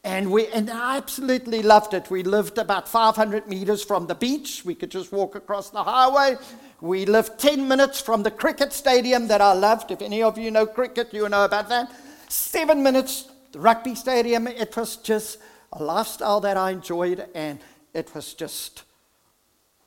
And, 0.04 0.32
we, 0.32 0.48
and 0.48 0.68
I 0.68 0.96
absolutely 0.96 1.62
loved 1.62 1.94
it. 1.94 2.10
We 2.10 2.24
lived 2.24 2.58
about 2.58 2.88
500 2.88 3.46
meters 3.46 3.84
from 3.84 4.08
the 4.08 4.16
beach. 4.16 4.64
We 4.64 4.74
could 4.74 4.90
just 4.90 5.12
walk 5.12 5.36
across 5.36 5.70
the 5.70 5.84
highway. 5.84 6.36
We 6.80 7.06
lived 7.06 7.38
10 7.38 7.68
minutes 7.68 8.00
from 8.00 8.24
the 8.24 8.30
cricket 8.32 8.72
stadium 8.72 9.28
that 9.28 9.40
I 9.40 9.52
loved. 9.52 9.92
If 9.92 10.02
any 10.02 10.22
of 10.22 10.36
you 10.36 10.50
know 10.50 10.66
cricket, 10.66 11.14
you 11.14 11.28
know 11.28 11.44
about 11.44 11.68
that. 11.68 11.92
Seven 12.28 12.82
minutes, 12.82 13.28
the 13.52 13.60
rugby 13.60 13.94
stadium. 13.94 14.48
It 14.48 14.76
was 14.76 14.96
just 14.96 15.38
a 15.72 15.84
lifestyle 15.84 16.40
that 16.40 16.56
I 16.56 16.72
enjoyed, 16.72 17.28
and 17.34 17.60
it 17.94 18.12
was 18.12 18.34
just, 18.34 18.82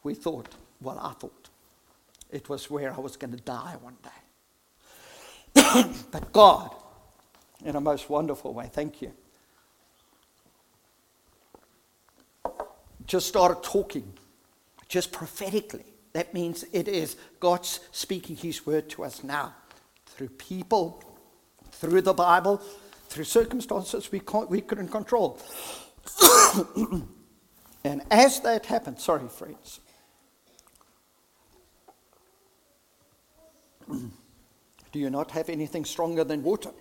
we 0.04 0.14
thought, 0.14 0.48
well, 0.82 1.00
I 1.00 1.14
thought 1.14 1.50
it 2.32 2.50
was 2.50 2.70
where 2.70 2.94
I 2.94 3.00
was 3.00 3.18
going 3.18 3.32
to 3.32 3.42
die 3.42 3.76
one 3.82 3.98
day. 4.04 4.10
but 6.12 6.32
God, 6.32 6.76
in 7.64 7.76
a 7.76 7.82
most 7.82 8.10
wonderful 8.10 8.54
way, 8.54 8.70
thank 8.72 9.02
you, 9.02 9.12
just 13.08 13.28
started 13.28 13.64
talking, 13.64 14.14
just 14.88 15.12
prophetically. 15.12 15.86
That 16.14 16.34
means 16.34 16.66
it 16.72 16.88
is 16.88 17.18
God's 17.40 17.80
speaking 17.92 18.36
His 18.36 18.66
word 18.66 18.90
to 18.92 19.04
us 19.04 19.24
now 19.24 19.54
through 20.06 20.30
people, 20.30 21.04
through 21.72 22.02
the 22.02 22.14
Bible, 22.14 22.62
through 23.08 23.26
circumstances 23.26 24.12
we, 24.12 24.20
can't, 24.20 24.50
we 24.50 24.62
couldn't 24.62 24.90
control. 24.90 25.40
and 27.84 28.02
as 28.10 28.40
that 28.42 28.66
happened, 28.66 29.00
sorry, 29.00 29.28
friends. 29.28 29.80
Do 33.88 35.00
you 35.00 35.10
not 35.10 35.32
have 35.32 35.50
anything 35.50 35.86
stronger 35.86 36.24
than 36.24 36.44
water? 36.44 36.72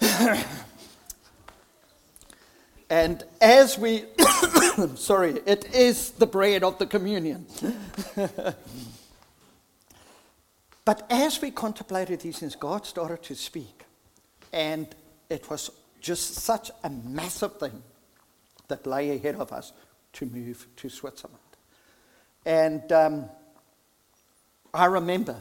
and 2.90 3.24
as 3.40 3.78
we, 3.78 4.04
sorry, 4.96 5.40
it 5.46 5.74
is 5.74 6.10
the 6.10 6.26
bread 6.26 6.64
of 6.64 6.78
the 6.78 6.86
communion. 6.86 7.46
but 10.84 11.06
as 11.10 11.40
we 11.40 11.50
contemplated 11.50 12.20
these 12.20 12.38
things, 12.38 12.56
God 12.56 12.86
started 12.86 13.22
to 13.24 13.34
speak. 13.34 13.84
And 14.52 14.88
it 15.30 15.48
was 15.48 15.70
just 16.00 16.34
such 16.34 16.70
a 16.82 16.90
massive 16.90 17.58
thing 17.58 17.82
that 18.68 18.86
lay 18.86 19.16
ahead 19.16 19.36
of 19.36 19.52
us 19.52 19.72
to 20.14 20.26
move 20.26 20.66
to 20.76 20.88
Switzerland. 20.88 21.38
And 22.44 22.90
um, 22.90 23.30
I 24.74 24.86
remember 24.86 25.36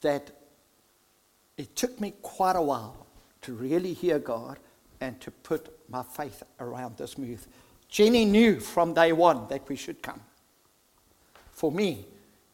that 0.00 0.30
it 1.56 1.76
took 1.76 2.00
me 2.00 2.14
quite 2.22 2.56
a 2.56 2.62
while 2.62 3.06
to 3.42 3.52
really 3.52 3.92
hear 3.92 4.18
God 4.18 4.58
and 5.00 5.20
to 5.20 5.30
put 5.30 5.68
my 5.90 6.02
faith 6.02 6.42
around 6.58 6.96
this 6.96 7.18
move. 7.18 7.46
Jenny 7.88 8.24
knew 8.24 8.60
from 8.60 8.94
day 8.94 9.12
one 9.12 9.46
that 9.48 9.68
we 9.68 9.76
should 9.76 10.02
come. 10.02 10.20
For 11.52 11.70
me, 11.70 12.06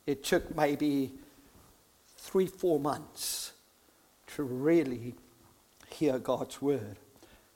it 0.06 0.24
took 0.24 0.56
maybe 0.56 1.12
three, 2.16 2.46
four 2.46 2.80
months 2.80 3.52
to 4.34 4.42
really 4.42 5.14
hear 5.90 6.18
God's 6.18 6.60
word. 6.60 6.96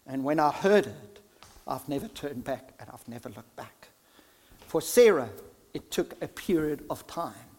And 0.07 0.23
when 0.23 0.39
I 0.39 0.51
heard 0.53 0.87
it, 0.87 1.21
I've 1.67 1.89
never 1.89 2.09
turned 2.09 2.45
back 2.45 2.75
and 2.79 2.89
I've 2.93 3.07
never 3.09 3.29
looked 3.29 3.57
back. 3.57 3.89
For 4.69 4.81
Sarah, 4.81 5.31
it 5.75 5.91
took 5.91 6.15
a 6.23 6.29
period 6.29 6.85
of 6.91 7.07
time 7.07 7.50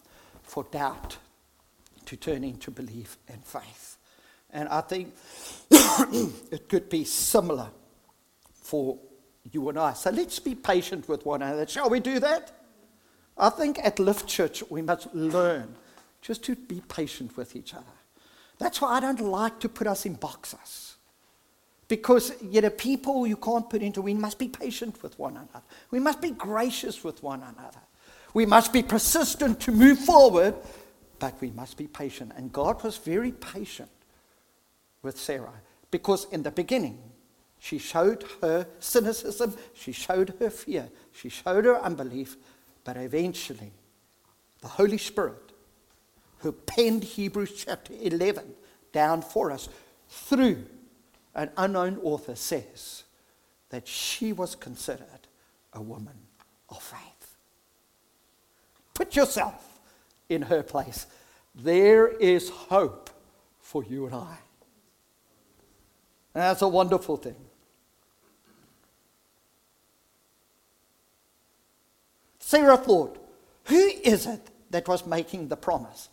for 0.52 0.64
doubt 0.64 1.16
to 2.04 2.14
turn 2.14 2.44
into 2.44 2.70
belief 2.70 3.16
and 3.26 3.42
faith. 3.42 3.96
And 4.50 4.68
I 4.68 4.82
think 4.82 5.14
it 5.70 6.68
could 6.68 6.90
be 6.90 7.04
similar 7.04 7.68
for 8.52 8.98
you 9.50 9.70
and 9.70 9.78
I. 9.78 9.94
So 9.94 10.10
let's 10.10 10.38
be 10.40 10.54
patient 10.54 11.08
with 11.08 11.24
one 11.24 11.40
another. 11.40 11.66
Shall 11.66 11.88
we 11.88 12.00
do 12.00 12.20
that? 12.20 12.52
I 13.38 13.48
think 13.48 13.78
at 13.82 13.98
Lift 13.98 14.26
Church 14.26 14.62
we 14.68 14.82
must 14.82 15.14
learn 15.14 15.74
just 16.20 16.44
to 16.44 16.54
be 16.54 16.82
patient 16.86 17.34
with 17.34 17.56
each 17.56 17.72
other. 17.72 17.96
That's 18.58 18.78
why 18.78 18.98
I 18.98 19.00
don't 19.00 19.20
like 19.20 19.58
to 19.60 19.70
put 19.70 19.86
us 19.86 20.04
in 20.04 20.16
boxes. 20.16 20.96
Because 21.88 22.34
you 22.42 22.60
know, 22.60 22.68
people 22.68 23.26
you 23.26 23.38
can't 23.38 23.70
put 23.70 23.80
into, 23.80 24.02
we 24.02 24.12
must 24.12 24.38
be 24.38 24.48
patient 24.48 25.02
with 25.02 25.18
one 25.18 25.32
another. 25.32 25.62
We 25.90 25.98
must 25.98 26.20
be 26.20 26.32
gracious 26.32 27.02
with 27.02 27.22
one 27.22 27.40
another. 27.40 27.80
We 28.34 28.46
must 28.46 28.72
be 28.72 28.82
persistent 28.82 29.60
to 29.60 29.72
move 29.72 29.98
forward, 29.98 30.54
but 31.18 31.40
we 31.40 31.50
must 31.50 31.76
be 31.76 31.86
patient. 31.86 32.32
And 32.36 32.52
God 32.52 32.82
was 32.82 32.96
very 32.96 33.32
patient 33.32 33.90
with 35.02 35.18
Sarah 35.18 35.60
because 35.90 36.26
in 36.32 36.42
the 36.42 36.50
beginning, 36.50 36.98
she 37.58 37.78
showed 37.78 38.24
her 38.40 38.66
cynicism, 38.80 39.54
she 39.72 39.92
showed 39.92 40.34
her 40.40 40.50
fear, 40.50 40.88
she 41.12 41.28
showed 41.28 41.64
her 41.64 41.80
unbelief, 41.80 42.36
but 42.82 42.96
eventually, 42.96 43.70
the 44.60 44.68
Holy 44.68 44.98
Spirit, 44.98 45.52
who 46.38 46.50
penned 46.50 47.04
Hebrews 47.04 47.64
chapter 47.64 47.92
11 48.00 48.44
down 48.92 49.22
for 49.22 49.52
us 49.52 49.68
through 50.08 50.64
an 51.34 51.50
unknown 51.56 51.98
author, 52.02 52.34
says 52.34 53.04
that 53.70 53.86
she 53.86 54.32
was 54.32 54.54
considered 54.56 55.28
a 55.72 55.80
woman 55.80 56.18
of 56.68 56.82
faith. 56.82 57.11
Put 58.94 59.16
yourself 59.16 59.80
in 60.28 60.42
her 60.42 60.62
place. 60.62 61.06
There 61.54 62.08
is 62.08 62.48
hope 62.48 63.10
for 63.60 63.84
you 63.84 64.06
and 64.06 64.14
I. 64.14 64.36
And 66.34 66.42
that's 66.42 66.62
a 66.62 66.68
wonderful 66.68 67.16
thing. 67.16 67.36
Sarah 72.38 72.76
thought, 72.76 73.18
who 73.64 73.90
is 74.04 74.26
it 74.26 74.40
that 74.70 74.88
was 74.88 75.06
making 75.06 75.48
the 75.48 75.56
promise? 75.56 76.08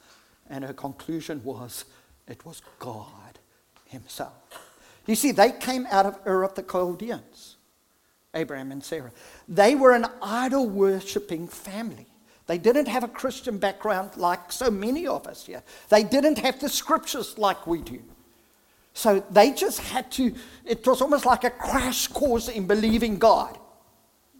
And 0.50 0.63
her 0.63 0.74
conclusion 0.74 1.43
was, 1.43 1.86
it 2.27 2.45
was 2.45 2.62
God 2.79 3.39
Himself. 3.86 4.33
You 5.05 5.15
see, 5.15 5.31
they 5.31 5.51
came 5.51 5.88
out 5.89 6.05
of 6.05 6.19
Ur 6.25 6.43
of 6.43 6.55
the 6.55 6.63
Chaldeans, 6.63 7.57
Abraham 8.33 8.71
and 8.71 8.83
Sarah. 8.83 9.12
They 9.48 9.75
were 9.75 9.93
an 9.93 10.05
idol 10.21 10.67
worshipping 10.67 11.48
family. 11.48 12.07
They 12.49 12.57
didn't 12.57 12.87
have 12.87 13.03
a 13.03 13.07
Christian 13.07 13.59
background 13.59 14.17
like 14.17 14.51
so 14.51 14.71
many 14.71 15.05
of 15.05 15.27
us 15.27 15.45
here. 15.45 15.61
They 15.89 16.01
didn't 16.01 16.39
have 16.39 16.59
the 16.59 16.67
scriptures 16.67 17.37
like 17.37 17.67
we 17.67 17.79
do. 17.79 18.01
So 18.91 19.23
they 19.29 19.51
just 19.51 19.81
had 19.81 20.09
to, 20.13 20.33
it 20.65 20.83
was 20.87 20.99
almost 20.99 21.27
like 21.27 21.43
a 21.43 21.51
crash 21.51 22.07
course 22.07 22.47
in 22.47 22.65
believing 22.65 23.19
God. 23.19 23.55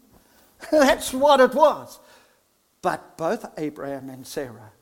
That's 0.72 1.14
what 1.14 1.38
it 1.38 1.54
was. 1.54 2.00
But 2.82 3.16
both 3.16 3.46
Abraham 3.56 4.10
and 4.10 4.26
Sarah 4.26 4.72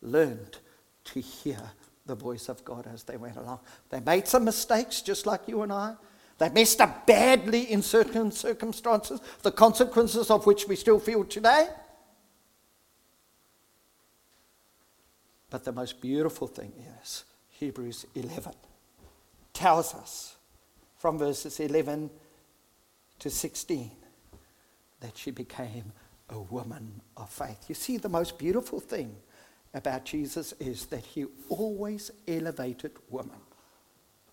learned 0.00 0.58
to 1.06 1.18
hear 1.18 1.72
the 2.06 2.14
voice 2.14 2.48
of 2.48 2.64
God 2.64 2.86
as 2.86 3.02
they 3.02 3.16
went 3.16 3.34
along. 3.34 3.58
They 3.90 3.98
made 3.98 4.28
some 4.28 4.44
mistakes, 4.44 5.02
just 5.02 5.26
like 5.26 5.40
you 5.48 5.62
and 5.62 5.72
I. 5.72 5.96
They 6.38 6.50
messed 6.50 6.80
up 6.80 7.04
badly 7.04 7.62
in 7.62 7.82
certain 7.82 8.30
circumstances, 8.30 9.20
the 9.42 9.50
consequences 9.50 10.30
of 10.30 10.46
which 10.46 10.68
we 10.68 10.76
still 10.76 11.00
feel 11.00 11.24
today. 11.24 11.66
But 15.50 15.64
the 15.64 15.72
most 15.72 16.00
beautiful 16.00 16.46
thing 16.46 16.72
is 17.00 17.24
Hebrews 17.50 18.06
11 18.14 18.52
tells 19.52 19.94
us 19.94 20.36
from 20.98 21.18
verses 21.18 21.60
11 21.60 22.10
to 23.18 23.30
16 23.30 23.90
that 25.00 25.16
she 25.16 25.30
became 25.30 25.92
a 26.30 26.38
woman 26.38 27.00
of 27.16 27.30
faith. 27.30 27.64
You 27.68 27.74
see, 27.74 27.96
the 27.96 28.08
most 28.08 28.38
beautiful 28.38 28.80
thing 28.80 29.16
about 29.72 30.04
Jesus 30.04 30.52
is 30.58 30.86
that 30.86 31.04
he 31.04 31.26
always 31.48 32.10
elevated 32.26 32.92
women 33.08 33.38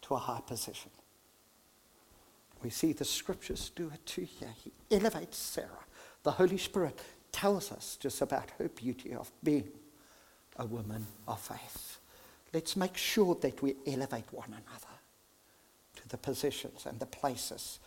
to 0.02 0.16
a 0.16 0.18
high 0.18 0.42
position. 0.46 0.90
We 2.64 2.70
see 2.70 2.94
the 2.94 3.06
scriptures 3.06 3.72
do 3.76 3.92
it 3.94 4.06
too 4.06 4.28
here. 4.40 4.54
He 4.64 4.72
elevates 4.90 5.38
Sarah. 5.38 5.86
The 6.24 6.32
Holy 6.32 6.58
Spirit 6.58 7.00
tells 7.32 7.72
us 7.72 7.98
just 8.00 8.22
about 8.22 8.52
her 8.58 8.70
beauty 8.70 9.14
of 9.14 9.32
being 9.44 9.70
a 10.58 10.66
woman 10.66 11.06
of 11.28 11.40
faith. 11.40 11.98
Let's 12.54 12.76
make 12.76 12.98
sure 12.98 13.36
that 13.36 13.62
we 13.62 13.76
elevate 13.88 14.26
one 14.32 14.50
another 14.50 14.94
to 15.96 16.10
the 16.10 16.18
positions 16.18 16.86
and 16.86 17.00
the 17.00 17.06
places 17.06 17.80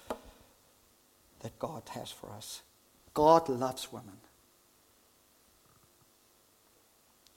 that 1.40 1.59
God 1.59 1.83
has 1.90 2.11
for 2.11 2.31
us. 2.31 2.62
God 3.14 3.48
loves 3.48 3.92
women. 3.92 4.18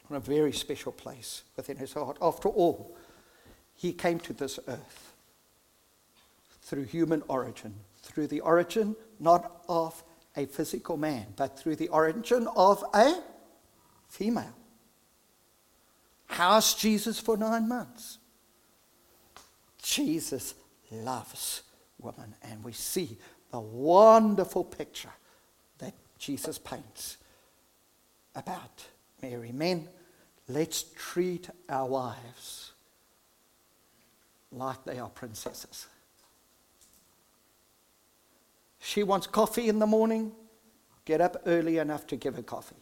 On 0.09 0.17
a 0.17 0.19
very 0.19 0.51
special 0.51 0.91
place 0.91 1.43
within 1.55 1.77
his 1.77 1.93
heart. 1.93 2.17
After 2.21 2.49
all, 2.49 2.97
he 3.75 3.93
came 3.93 4.19
to 4.21 4.33
this 4.33 4.59
earth 4.67 5.13
through 6.63 6.85
human 6.85 7.21
origin, 7.27 7.75
through 8.01 8.27
the 8.27 8.41
origin 8.41 8.95
not 9.19 9.63
of 9.69 10.03
a 10.35 10.45
physical 10.47 10.97
man, 10.97 11.27
but 11.35 11.59
through 11.59 11.75
the 11.75 11.89
origin 11.89 12.47
of 12.55 12.83
a 12.93 13.21
female. 14.07 14.55
Housed 16.29 16.79
Jesus 16.79 17.19
for 17.19 17.37
nine 17.37 17.67
months. 17.67 18.19
Jesus 19.81 20.53
loves 20.91 21.63
women, 21.99 22.35
and 22.43 22.63
we 22.63 22.71
see 22.71 23.17
the 23.51 23.59
wonderful 23.59 24.63
picture 24.63 25.11
that 25.79 25.93
Jesus 26.17 26.59
paints 26.59 27.17
about 28.35 28.85
Mary. 29.21 29.51
Men, 29.51 29.89
let's 30.47 30.85
treat 30.95 31.49
our 31.67 31.87
wives 31.87 32.73
like 34.51 34.83
they 34.85 34.99
are 34.99 35.09
princesses. 35.09 35.87
She 38.79 39.03
wants 39.03 39.27
coffee 39.27 39.67
in 39.67 39.79
the 39.79 39.87
morning, 39.87 40.31
get 41.05 41.21
up 41.21 41.37
early 41.45 41.79
enough 41.79 42.07
to 42.07 42.15
give 42.15 42.35
her 42.35 42.43
coffee. 42.43 42.75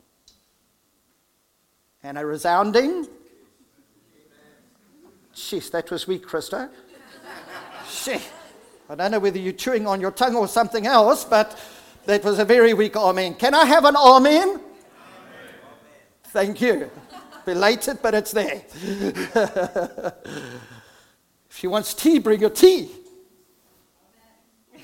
And 2.04 2.18
a 2.18 2.26
resounding, 2.26 3.08
Jeez, 5.38 5.70
that 5.70 5.92
was 5.92 6.08
weak, 6.08 6.26
Christo. 6.26 6.68
she, 7.88 8.18
I 8.90 8.96
don't 8.96 9.12
know 9.12 9.20
whether 9.20 9.38
you're 9.38 9.54
chewing 9.54 9.86
on 9.86 10.02
your 10.02 10.10
tongue 10.10 10.36
or 10.36 10.48
something 10.48 10.88
else, 10.88 11.24
but 11.24 11.58
that 12.08 12.24
was 12.24 12.40
a 12.40 12.46
very 12.46 12.74
weak 12.74 12.96
amen. 12.96 13.36
Can 13.36 13.54
I 13.54 13.64
have 13.66 13.86
an 13.86 13.96
amen? 13.96 14.50
amen. 14.50 14.62
Thank 16.24 16.60
you. 16.60 16.90
Belated, 17.46 18.00
but 18.02 18.16
it's 18.16 18.32
there. 18.32 18.64
if 21.50 21.56
she 21.56 21.68
wants 21.68 21.94
tea, 21.94 22.18
bring 22.18 22.42
her 22.42 22.50
tea. 22.50 22.90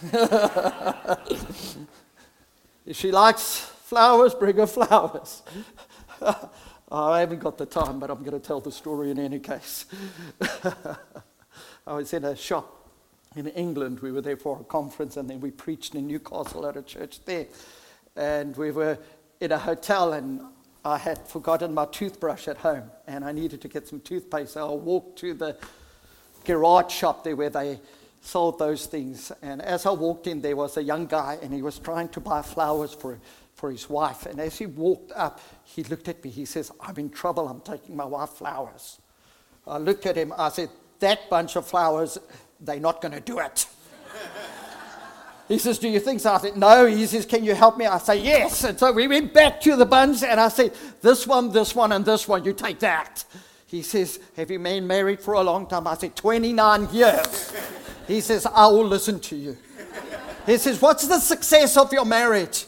if 2.86 2.96
she 2.96 3.12
likes 3.12 3.60
flowers, 3.86 4.36
bring 4.36 4.58
her 4.58 4.68
flowers. 4.68 5.42
Oh, 6.96 7.12
I 7.12 7.22
haven't 7.22 7.40
got 7.40 7.58
the 7.58 7.66
time, 7.66 8.00
but 8.00 8.12
I'm 8.12 8.20
going 8.20 8.40
to 8.40 8.48
tell 8.48 8.60
the 8.60 8.72
story 8.72 9.10
in 9.10 9.18
any 9.18 9.40
case. 9.40 9.88
I 11.88 11.94
was 11.94 12.14
in 12.14 12.24
a 12.24 12.36
shop 12.36 12.88
in 13.36 13.48
England. 13.48 14.02
We 14.02 14.12
were 14.12 14.22
there 14.22 14.38
for 14.38 14.60
a 14.62 14.64
conference 14.64 15.18
and 15.18 15.28
then 15.28 15.40
we 15.40 15.50
preached 15.50 15.96
in 15.96 16.06
Newcastle 16.06 16.68
at 16.68 16.78
a 16.78 16.84
church 16.84 17.26
there. 17.26 17.48
And 18.16 18.56
we 18.56 18.70
were 18.70 19.00
in 19.40 19.52
a 19.52 19.58
hotel 19.58 20.14
and 20.14 20.42
I 20.86 21.00
had 21.00 21.28
forgotten 21.28 21.74
my 21.74 21.86
toothbrush 21.86 22.48
at 22.48 22.58
home 22.58 22.92
and 23.08 23.26
I 23.26 23.32
needed 23.32 23.60
to 23.62 23.68
get 23.68 23.88
some 23.88 24.00
toothpaste. 24.00 24.54
So 24.54 24.72
I 24.72 24.76
walked 24.76 25.18
to 25.22 25.34
the 25.34 25.58
garage 26.46 26.94
shop 26.94 27.24
there 27.24 27.36
where 27.36 27.50
they 27.50 27.80
sold 28.22 28.60
those 28.60 28.86
things. 28.86 29.32
And 29.42 29.64
as 29.64 29.88
I 29.88 29.92
walked 29.92 30.28
in, 30.28 30.42
there 30.42 30.56
was 30.56 30.78
a 30.78 30.84
young 30.84 31.08
guy 31.08 31.40
and 31.42 31.52
he 31.52 31.64
was 31.64 31.80
trying 31.80 32.10
to 32.10 32.20
buy 32.20 32.44
flowers 32.44 32.94
for, 32.94 33.18
for 33.64 33.72
his 33.72 33.90
wife. 33.90 34.26
And 34.26 34.42
as 34.42 34.58
he 34.58 34.66
walked 34.66 35.14
up, 35.14 35.40
he 35.64 35.84
looked 35.84 36.10
at 36.10 36.22
me. 36.22 36.30
He 36.30 36.44
says, 36.44 36.70
I'm 36.82 36.98
in 36.98 37.10
trouble. 37.10 37.48
I'm 37.48 37.62
taking 37.62 37.96
my 37.96 38.04
wife 38.04 38.32
flowers. 38.32 39.00
I 39.66 39.78
looked 39.78 40.06
at 40.06 40.18
him. 40.18 40.34
I 40.38 40.50
said, 40.50 40.68
That 41.00 41.30
bunch 41.30 41.56
of 41.56 41.66
flowers 41.66 42.18
they're 42.60 42.82
not 42.82 43.00
going 43.02 43.14
to 43.14 43.22
do 43.22 43.40
it. 43.40 43.66
He 45.48 45.60
says, 45.60 45.80
Do 45.80 45.88
you 45.88 46.02
think 46.02 46.20
so? 46.20 46.34
I 46.34 46.40
said, 46.40 46.58
No. 46.58 46.86
He 46.88 47.06
says, 47.06 47.26
Can 47.26 47.46
you 47.46 47.56
help 47.56 47.78
me? 47.78 47.86
I 47.86 48.00
say, 48.00 48.22
Yes. 48.22 48.66
And 48.66 48.78
so 48.78 48.92
we 48.92 49.08
went 49.08 49.34
back 49.34 49.62
to 49.62 49.78
the 49.78 49.86
buns 49.86 50.24
and 50.24 50.42
I 50.42 50.50
said, 50.50 50.74
This 51.02 51.26
one, 51.26 51.50
this 51.54 51.74
one, 51.74 51.94
and 51.94 52.04
this 52.04 52.28
one, 52.28 52.44
you 52.44 52.52
take 52.52 52.80
that. 52.80 53.24
He 53.66 53.82
says, 53.82 54.20
Have 54.36 54.52
you 54.52 54.60
been 54.60 54.86
married 54.86 55.22
for 55.22 55.36
a 55.36 55.42
long 55.42 55.68
time? 55.68 55.88
I 55.88 55.96
said, 55.96 56.18
29 56.18 56.90
years. 56.92 57.54
He 58.08 58.20
says, 58.20 58.46
I 58.46 58.68
will 58.68 58.86
listen 58.86 59.22
to 59.22 59.38
you. 59.38 59.58
He 60.46 60.58
says, 60.58 60.82
What's 60.82 61.08
the 61.08 61.20
success 61.20 61.78
of 61.78 61.94
your 61.94 62.06
marriage? 62.06 62.66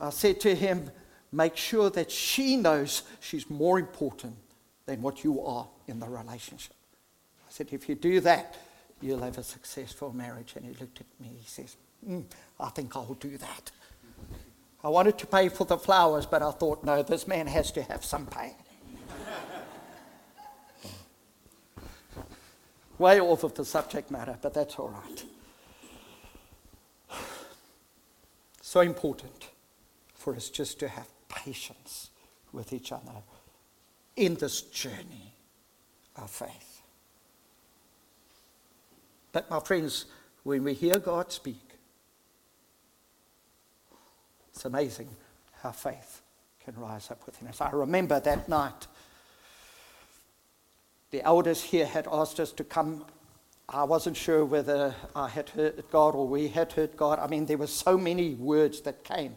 I 0.00 0.10
said 0.10 0.40
to 0.40 0.54
him, 0.54 0.90
make 1.32 1.56
sure 1.56 1.90
that 1.90 2.10
she 2.10 2.56
knows 2.56 3.02
she's 3.20 3.48
more 3.50 3.78
important 3.78 4.36
than 4.86 5.02
what 5.02 5.24
you 5.24 5.40
are 5.44 5.66
in 5.86 6.00
the 6.00 6.08
relationship. 6.08 6.74
I 7.46 7.50
said, 7.50 7.68
if 7.72 7.88
you 7.88 7.94
do 7.94 8.20
that, 8.20 8.56
you'll 9.00 9.22
have 9.22 9.38
a 9.38 9.42
successful 9.42 10.12
marriage. 10.12 10.54
And 10.56 10.64
he 10.64 10.72
looked 10.74 11.00
at 11.00 11.06
me, 11.20 11.36
he 11.40 11.46
says, 11.46 11.76
mm, 12.06 12.24
I 12.60 12.68
think 12.70 12.96
I'll 12.96 13.14
do 13.14 13.36
that. 13.38 13.70
I 14.82 14.88
wanted 14.88 15.16
to 15.18 15.26
pay 15.26 15.48
for 15.48 15.64
the 15.64 15.78
flowers, 15.78 16.26
but 16.26 16.42
I 16.42 16.50
thought, 16.50 16.84
no, 16.84 17.02
this 17.02 17.26
man 17.26 17.46
has 17.46 17.72
to 17.72 17.82
have 17.82 18.04
some 18.04 18.26
pay. 18.26 18.54
Way 22.98 23.20
off 23.20 23.42
of 23.42 23.54
the 23.54 23.64
subject 23.64 24.10
matter, 24.10 24.38
but 24.40 24.54
that's 24.54 24.76
all 24.76 24.88
right. 24.88 25.24
So 28.60 28.80
important 28.80 29.48
for 30.24 30.34
us 30.34 30.48
just 30.48 30.80
to 30.80 30.88
have 30.88 31.06
patience 31.28 32.08
with 32.50 32.72
each 32.72 32.92
other 32.92 33.12
in 34.16 34.36
this 34.36 34.62
journey 34.62 35.34
of 36.16 36.30
faith. 36.30 36.80
But, 39.32 39.50
my 39.50 39.60
friends, 39.60 40.06
when 40.42 40.64
we 40.64 40.72
hear 40.72 40.98
God 40.98 41.30
speak, 41.30 41.60
it's 44.48 44.64
amazing 44.64 45.08
how 45.60 45.72
faith 45.72 46.22
can 46.64 46.74
rise 46.76 47.10
up 47.10 47.26
within 47.26 47.48
us. 47.48 47.60
I 47.60 47.72
remember 47.72 48.18
that 48.18 48.48
night, 48.48 48.86
the 51.10 51.22
elders 51.22 51.62
here 51.62 51.84
had 51.84 52.08
asked 52.10 52.40
us 52.40 52.50
to 52.52 52.64
come. 52.64 53.04
I 53.68 53.84
wasn't 53.84 54.16
sure 54.16 54.46
whether 54.46 54.94
I 55.14 55.28
had 55.28 55.50
heard 55.50 55.84
God 55.90 56.14
or 56.14 56.26
we 56.26 56.48
had 56.48 56.72
heard 56.72 56.96
God. 56.96 57.18
I 57.18 57.26
mean, 57.26 57.44
there 57.44 57.58
were 57.58 57.66
so 57.66 57.98
many 57.98 58.36
words 58.36 58.80
that 58.82 59.04
came. 59.04 59.36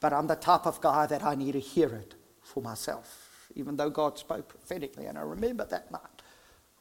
But 0.00 0.12
I'm 0.12 0.26
the 0.26 0.36
type 0.36 0.66
of 0.66 0.80
guy 0.80 1.06
that 1.06 1.24
I 1.24 1.34
need 1.34 1.52
to 1.52 1.60
hear 1.60 1.88
it 1.88 2.14
for 2.42 2.62
myself, 2.62 3.48
even 3.54 3.76
though 3.76 3.90
God 3.90 4.18
spoke 4.18 4.48
prophetically. 4.48 5.06
And 5.06 5.16
I 5.16 5.22
remember 5.22 5.64
that 5.64 5.90
night, 5.90 6.00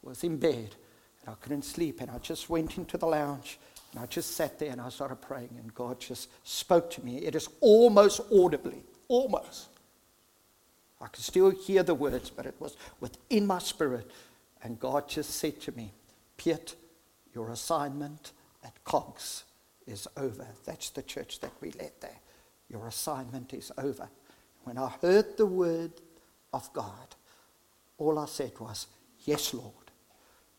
I 0.03 0.09
was 0.09 0.23
in 0.23 0.37
bed 0.37 0.75
and 1.21 1.29
I 1.29 1.33
couldn't 1.41 1.63
sleep, 1.63 2.01
and 2.01 2.11
I 2.11 2.17
just 2.19 2.49
went 2.49 2.77
into 2.77 2.97
the 2.97 3.07
lounge 3.07 3.57
and 3.95 4.03
I 4.03 4.07
just 4.07 4.31
sat 4.31 4.59
there 4.59 4.71
and 4.71 4.81
I 4.81 4.89
started 4.89 5.21
praying, 5.21 5.55
and 5.57 5.73
God 5.73 6.01
just 6.01 6.27
spoke 6.43 6.91
to 6.91 7.05
me. 7.05 7.19
It 7.19 7.33
is 7.33 7.47
almost 7.61 8.19
audibly, 8.29 8.83
almost. 9.07 9.69
I 10.99 11.07
could 11.07 11.23
still 11.23 11.49
hear 11.49 11.81
the 11.81 11.95
words, 11.95 12.29
but 12.29 12.45
it 12.45 12.55
was 12.59 12.75
within 12.99 13.47
my 13.47 13.59
spirit. 13.59 14.11
And 14.63 14.79
God 14.79 15.07
just 15.07 15.31
said 15.31 15.61
to 15.61 15.71
me, 15.71 15.93
Piet, 16.35 16.75
your 17.33 17.51
assignment 17.51 18.33
at 18.65 18.83
Cogs 18.83 19.45
is 19.87 20.07
over. 20.17 20.47
That's 20.65 20.89
the 20.89 21.03
church 21.03 21.39
that 21.39 21.51
we 21.61 21.71
led 21.71 21.91
there. 22.01 22.19
Your 22.69 22.87
assignment 22.87 23.53
is 23.53 23.71
over. 23.77 24.09
When 24.63 24.77
I 24.77 24.89
heard 25.01 25.37
the 25.37 25.45
word 25.45 25.93
of 26.53 26.71
God, 26.73 27.15
all 27.97 28.17
I 28.19 28.25
said 28.25 28.53
was, 28.59 28.87
Yes, 29.25 29.53
Lord. 29.53 29.73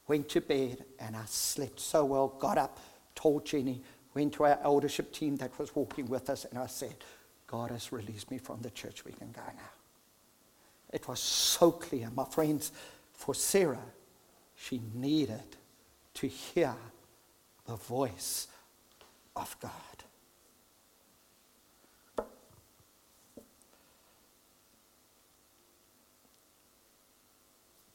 Went 0.09 0.29
to 0.31 0.41
bed 0.41 0.85
and 1.01 1.17
I 1.17 1.25
slept 1.27 1.81
so 1.81 2.05
well, 2.05 2.29
got 2.29 2.59
up, 2.59 2.79
told 3.15 3.45
Jenny, 3.45 3.83
went 4.15 4.35
to 4.35 4.45
our 4.45 4.59
eldership 4.63 5.13
team 5.13 5.37
that 5.37 5.59
was 5.59 5.75
walking 5.75 6.07
with 6.07 6.31
us, 6.31 6.45
and 6.45 6.59
I 6.59 6.67
said, 6.67 6.95
God 7.47 7.71
has 7.71 7.93
released 7.93 8.31
me 8.31 8.39
from 8.39 8.63
the 8.63 8.71
church. 8.71 9.05
We 9.05 9.13
can 9.13 9.31
go 9.33 9.43
now. 9.45 9.71
It 10.93 11.07
was 11.09 11.21
so 11.21 11.73
clear. 11.73 12.09
My 12.15 12.25
friends, 12.25 12.73
for 13.13 13.35
Sarah, 13.35 13.85
she 14.55 14.81
needed 14.95 15.57
to 16.15 16.27
hear 16.27 16.75
the 17.67 17.77
voice 17.77 18.49
of 19.35 19.55
God. 19.61 19.96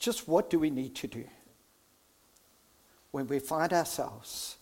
Just 0.02 0.28
what 0.28 0.50
do 0.50 0.58
we 0.58 0.72
need 0.72 0.96
to 0.96 1.08
do 1.08 1.24
when 3.12 3.28
we 3.28 3.38
find 3.38 3.72
ourselves 3.72 4.58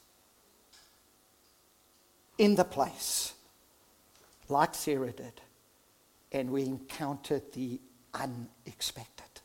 in 2.38 2.56
the 2.56 2.66
place 2.66 3.34
like 4.50 4.76
Sarah 4.76 5.14
did 5.14 5.40
and 6.34 6.50
we 6.50 6.64
encounter 6.64 7.42
the 7.54 7.80
unexpected, 8.14 9.40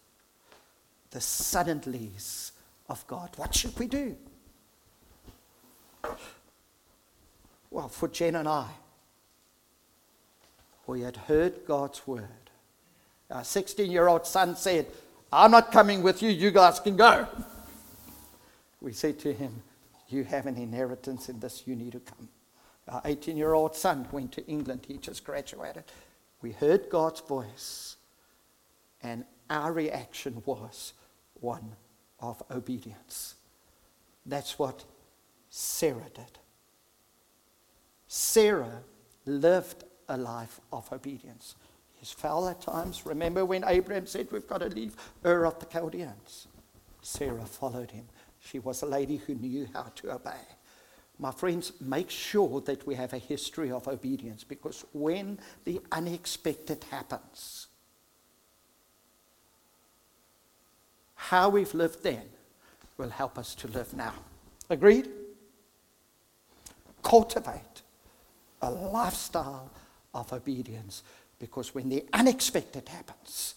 the 1.13 1.21
suddenlies 1.21 2.51
of 2.89 3.07
God? 3.07 3.31
What 3.37 3.55
should 3.55 3.79
we 3.79 3.87
do? 3.87 4.17
Well, 7.71 7.89
for 7.89 8.09
Jen 8.09 8.35
and 8.35 8.49
I, 8.49 8.67
we 10.89 11.03
had 11.03 11.17
heard 11.17 11.65
God's 11.65 12.05
word. 12.05 12.51
Our 13.31 13.45
16 13.45 13.89
year 13.89 14.09
old 14.09 14.27
son 14.27 14.57
said, 14.57 14.89
I'm 15.37 15.51
not 15.51 15.73
coming 15.73 16.05
with 16.05 16.23
you, 16.23 16.31
you 16.31 16.53
guys 16.53 16.79
can 16.79 16.97
go. 16.97 17.27
We 18.81 18.93
said 18.93 19.19
to 19.21 19.33
him, 19.33 19.63
You 20.09 20.23
have 20.23 20.47
an 20.47 20.57
inheritance 20.57 21.29
in 21.29 21.41
this, 21.41 21.65
you 21.67 21.75
need 21.75 21.93
to 21.93 22.01
come. 22.01 22.29
Our 22.87 23.03
18 23.05 23.37
year 23.37 23.53
old 23.53 23.75
son 23.75 24.07
went 24.13 24.31
to 24.33 24.47
England, 24.47 24.85
he 24.87 24.97
just 24.97 25.25
graduated. 25.25 25.85
We 26.41 26.53
heard 26.53 26.89
God's 26.89 27.21
voice, 27.21 27.97
and 29.03 29.25
our 29.51 29.73
reaction 29.73 30.41
was 30.47 30.93
one 31.41 31.75
of 32.21 32.41
obedience. 32.49 33.35
That's 34.25 34.57
what 34.57 34.85
Sarah 35.51 36.11
did. 36.15 36.39
Sarah 38.07 38.83
lived 39.27 39.83
a 40.09 40.17
life 40.17 40.61
of 40.73 40.93
obedience 40.93 41.57
is 42.05 42.13
foul 42.13 42.49
at 42.49 42.61
times. 42.61 43.07
Remember 43.07 43.47
when 43.47 43.65
Abraham 43.67 44.07
said, 44.07 44.31
We've 44.31 44.47
got 44.47 44.59
to 44.59 44.69
leave 44.69 44.95
Ur 45.25 45.47
of 45.47 45.59
the 45.59 45.65
Chaldeans? 45.65 46.49
Sarah 47.01 47.47
followed 47.47 47.91
him. 47.91 48.05
She 48.41 48.59
was 48.59 48.83
a 48.83 48.87
lady 48.87 49.17
who 49.17 49.35
knew 49.35 49.67
how 49.73 49.87
to 49.97 50.13
obey. 50.13 50.45
My 51.19 51.31
friends, 51.31 51.73
make 51.81 52.11
sure 52.11 52.61
that 52.63 52.87
we 52.87 52.95
have 52.97 53.15
a 53.15 53.19
history 53.19 53.71
of 53.71 53.89
obedience 53.89 54.45
because 54.45 54.85
when 54.93 55.39
the 55.65 55.81
unexpected 55.93 56.85
happens, 56.91 57.69
how 61.15 61.49
we've 61.49 61.73
lived 61.73 62.03
then 62.03 62.25
will 62.99 63.09
help 63.09 63.39
us 63.39 63.55
to 63.57 63.69
live 63.69 63.95
now. 63.95 64.13
Agreed? 64.69 65.09
Cultivate 67.03 67.83
a 68.61 68.71
lifestyle 68.71 69.71
of 70.13 70.33
obedience 70.33 71.03
because 71.39 71.75
when 71.75 71.89
the 71.89 72.05
unexpected 72.13 72.89
happens, 72.89 73.55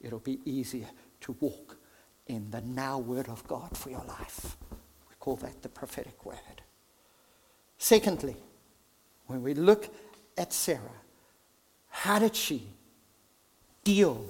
it'll 0.00 0.18
be 0.18 0.40
easier 0.44 0.88
to 1.22 1.36
walk 1.40 1.78
in 2.26 2.50
the 2.50 2.60
now 2.60 2.98
word 2.98 3.28
of 3.28 3.46
God 3.46 3.76
for 3.76 3.90
your 3.90 4.04
life. 4.04 4.56
We 5.08 5.14
call 5.18 5.36
that 5.36 5.62
the 5.62 5.68
prophetic 5.68 6.24
word. 6.24 6.62
Secondly, 7.78 8.36
when 9.26 9.42
we 9.42 9.54
look 9.54 9.94
at 10.36 10.52
Sarah, 10.52 10.80
how 11.88 12.18
did 12.18 12.36
she 12.36 12.68
deal 13.84 14.24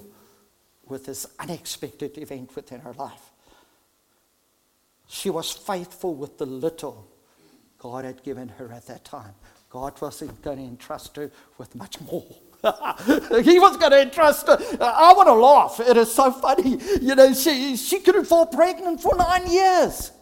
with 0.87 1.05
this 1.05 1.25
unexpected 1.39 2.17
event 2.17 2.55
within 2.55 2.81
her 2.81 2.93
life? 2.93 3.31
She 5.07 5.29
was 5.29 5.51
faithful 5.51 6.15
with 6.15 6.37
the 6.37 6.45
little 6.45 7.07
God 7.77 8.05
had 8.05 8.23
given 8.23 8.49
her 8.49 8.71
at 8.71 8.87
that 8.87 9.05
time. 9.05 9.33
God 9.75 10.01
wasn't 10.01 10.41
going 10.41 10.57
to 10.57 10.63
entrust 10.63 11.17
her 11.17 11.29
with 11.57 11.75
much 11.75 11.99
more. 11.99 12.25
he 13.43 13.59
was 13.59 13.75
going 13.75 13.91
to 13.91 14.03
entrust 14.03 14.47
her. 14.47 14.57
I 14.79 15.11
want 15.11 15.27
to 15.27 15.33
laugh. 15.33 15.81
It 15.81 15.97
is 15.97 16.13
so 16.13 16.31
funny. 16.31 16.77
You 17.01 17.13
know, 17.13 17.33
she, 17.33 17.75
she 17.75 17.99
couldn't 17.99 18.23
fall 18.23 18.45
pregnant 18.45 19.01
for 19.01 19.13
nine 19.17 19.51
years. 19.51 20.13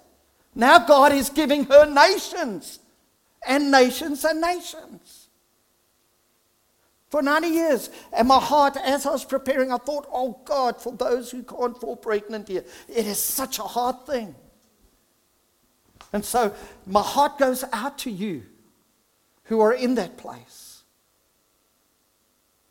Now 0.56 0.80
God 0.80 1.12
is 1.12 1.30
giving 1.30 1.66
her 1.66 1.86
nations 1.86 2.80
and 3.48 3.70
nations 3.70 4.26
and 4.26 4.42
nations. 4.42 5.30
For 7.12 7.22
90 7.22 7.48
years. 7.48 7.92
And 8.12 8.30
my 8.30 8.40
heart, 8.40 8.76
as 8.84 9.06
I 9.06 9.12
was 9.12 9.24
preparing, 9.24 9.72
I 9.72 9.78
thought, 9.78 10.08
oh 10.12 10.40
God, 10.46 10.82
for 10.82 10.94
those 10.94 11.30
who 11.30 11.44
can't 11.44 11.80
fall 11.80 11.96
pregnant 11.96 12.48
here, 12.48 12.66
it 12.90 13.06
is 13.06 13.20
such 13.20 13.60
a 13.60 13.64
hard 13.64 14.04
thing. 14.08 14.34
And 16.12 16.26
so 16.26 16.56
my 16.88 17.04
heart 17.04 17.38
goes 17.38 17.64
out 17.72 18.00
to 18.00 18.10
you 18.10 18.46
who 19.46 19.60
are 19.60 19.74
in 19.74 19.96
that 19.96 20.18
place. 20.18 20.84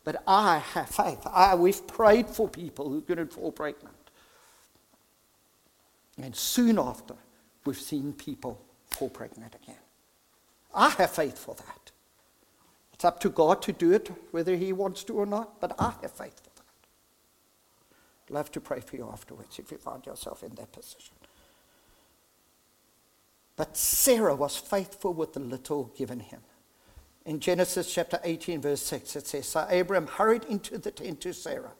But 0.04 0.22
I 0.26 0.58
have 0.58 0.88
faith. 0.88 1.20
I, 1.30 1.54
we've 1.54 1.86
prayed 1.86 2.28
for 2.28 2.48
people 2.48 2.88
who 2.88 3.00
couldn't 3.02 3.32
fall 3.32 3.52
pregnant. 3.52 3.94
And 6.20 6.34
soon 6.34 6.78
after, 6.78 7.14
we've 7.64 7.80
seen 7.80 8.12
people 8.12 8.60
fall 8.90 9.08
pregnant 9.08 9.54
again. 9.54 9.76
I 10.74 10.90
have 10.90 11.12
faith 11.12 11.38
for 11.38 11.54
that. 11.54 11.90
It's 12.92 13.04
up 13.04 13.20
to 13.20 13.30
God 13.30 13.62
to 13.62 13.72
do 13.72 13.92
it, 13.92 14.10
whether 14.30 14.56
He 14.56 14.72
wants 14.72 15.04
to 15.04 15.14
or 15.14 15.26
not, 15.26 15.60
but 15.60 15.74
I 15.78 15.92
have 16.02 16.12
faith 16.12 16.40
for 16.40 16.50
that. 16.56 16.62
I'd 18.26 18.34
love 18.34 18.52
to 18.52 18.60
pray 18.60 18.80
for 18.80 18.96
you 18.96 19.08
afterwards 19.12 19.58
if 19.58 19.70
you 19.70 19.78
find 19.78 20.04
yourself 20.06 20.42
in 20.42 20.54
that 20.56 20.72
position. 20.72 21.14
But 23.56 23.76
Sarah 23.76 24.34
was 24.34 24.56
faithful 24.56 25.12
with 25.14 25.34
the 25.34 25.40
little 25.40 25.92
given 25.96 26.20
him. 26.20 26.40
In 27.24 27.38
Genesis 27.38 27.92
chapter 27.92 28.18
18, 28.24 28.60
verse 28.60 28.82
6, 28.82 29.16
it 29.16 29.26
says, 29.26 29.46
So 29.46 29.66
Abraham 29.70 30.08
hurried 30.08 30.44
into 30.44 30.76
the 30.78 30.90
tent 30.90 31.20
to 31.20 31.32
Sarah. 31.32 31.72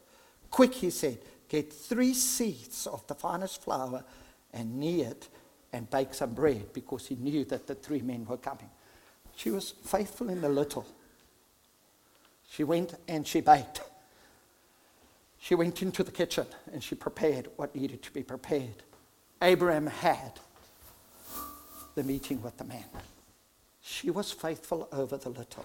Quick, 0.50 0.74
he 0.74 0.90
said, 0.90 1.18
get 1.48 1.72
three 1.72 2.12
seahs 2.12 2.87
of 2.87 3.07
the 3.09 3.14
finest 3.14 3.62
flour 3.62 4.05
and 4.52 4.78
knead 4.78 5.07
it 5.07 5.28
and 5.72 5.90
bake 5.90 6.14
some 6.14 6.35
bread 6.35 6.72
because 6.72 7.07
he 7.09 7.16
knew 7.16 7.44
that 7.46 7.66
the 7.66 7.74
three 7.74 8.02
men 8.02 8.24
were 8.26 8.37
coming. 8.37 8.70
She 9.35 9.50
was 9.50 9.72
faithful 9.85 10.28
in 10.28 10.40
the 10.40 10.48
little. 10.48 10.87
She 12.50 12.64
went 12.64 12.94
and 13.09 13.26
she 13.26 13.40
baked. 13.40 13.81
She 15.38 15.55
went 15.55 15.83
into 15.83 16.05
the 16.05 16.12
kitchen 16.12 16.46
and 16.72 16.85
she 16.85 16.94
prepared 16.94 17.48
what 17.57 17.74
needed 17.74 18.02
to 18.02 18.12
be 18.12 18.22
prepared. 18.22 18.85
Abraham 19.40 19.87
had 19.87 20.38
the 21.94 22.05
meeting 22.05 22.40
with 22.42 22.57
the 22.59 22.64
man. 22.64 22.85
She 23.83 24.11
was 24.11 24.31
faithful 24.31 24.88
over 24.92 25.16
the 25.16 25.29
little. 25.29 25.64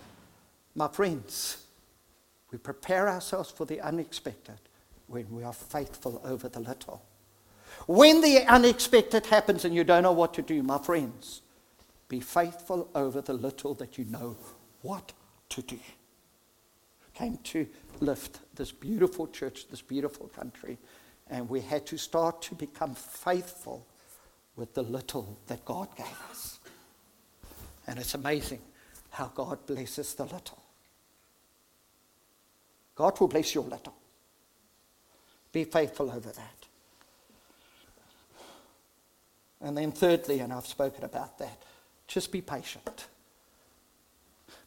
My 0.75 0.87
friends, 0.87 1.65
we 2.51 2.57
prepare 2.57 3.07
ourselves 3.07 3.51
for 3.51 3.65
the 3.65 3.79
unexpected 3.79 4.59
when 5.07 5.29
we 5.31 5.43
are 5.43 5.53
faithful 5.53 6.21
over 6.25 6.49
the 6.49 6.59
little. 6.59 7.01
When 7.85 8.21
the 8.21 8.43
unexpected 8.47 9.27
happens 9.27 9.65
and 9.65 9.73
you 9.75 9.83
don't 9.83 10.03
know 10.03 10.11
what 10.11 10.33
to 10.33 10.41
do, 10.41 10.63
my 10.63 10.79
friends, 10.79 11.41
be 12.09 12.19
faithful 12.19 12.89
over 12.95 13.21
the 13.21 13.33
little 13.33 13.73
that 13.75 13.97
you 13.97 14.05
know 14.05 14.35
what 14.81 15.13
to 15.49 15.61
do. 15.61 15.79
Came 17.13 17.37
to 17.45 17.67
lift 17.99 18.39
this 18.55 18.71
beautiful 18.71 19.27
church, 19.27 19.67
this 19.69 19.81
beautiful 19.81 20.27
country, 20.27 20.77
and 21.29 21.49
we 21.49 21.61
had 21.61 21.85
to 21.87 21.97
start 21.97 22.41
to 22.43 22.55
become 22.55 22.95
faithful 22.95 23.85
with 24.55 24.73
the 24.73 24.83
little 24.83 25.37
that 25.47 25.63
God 25.65 25.95
gave 25.95 26.19
us. 26.29 26.56
And 27.87 27.97
it's 27.99 28.13
amazing 28.13 28.61
how 29.11 29.31
God 29.33 29.65
blesses 29.65 30.13
the 30.13 30.23
little. 30.23 30.61
God 32.95 33.19
will 33.19 33.27
bless 33.27 33.55
your 33.55 33.63
little. 33.63 33.95
Be 35.51 35.63
faithful 35.63 36.11
over 36.11 36.29
that. 36.29 36.65
And 39.61 39.77
then, 39.77 39.91
thirdly, 39.91 40.39
and 40.39 40.53
I've 40.53 40.67
spoken 40.67 41.03
about 41.03 41.39
that, 41.39 41.63
just 42.07 42.31
be 42.31 42.41
patient. 42.41 43.07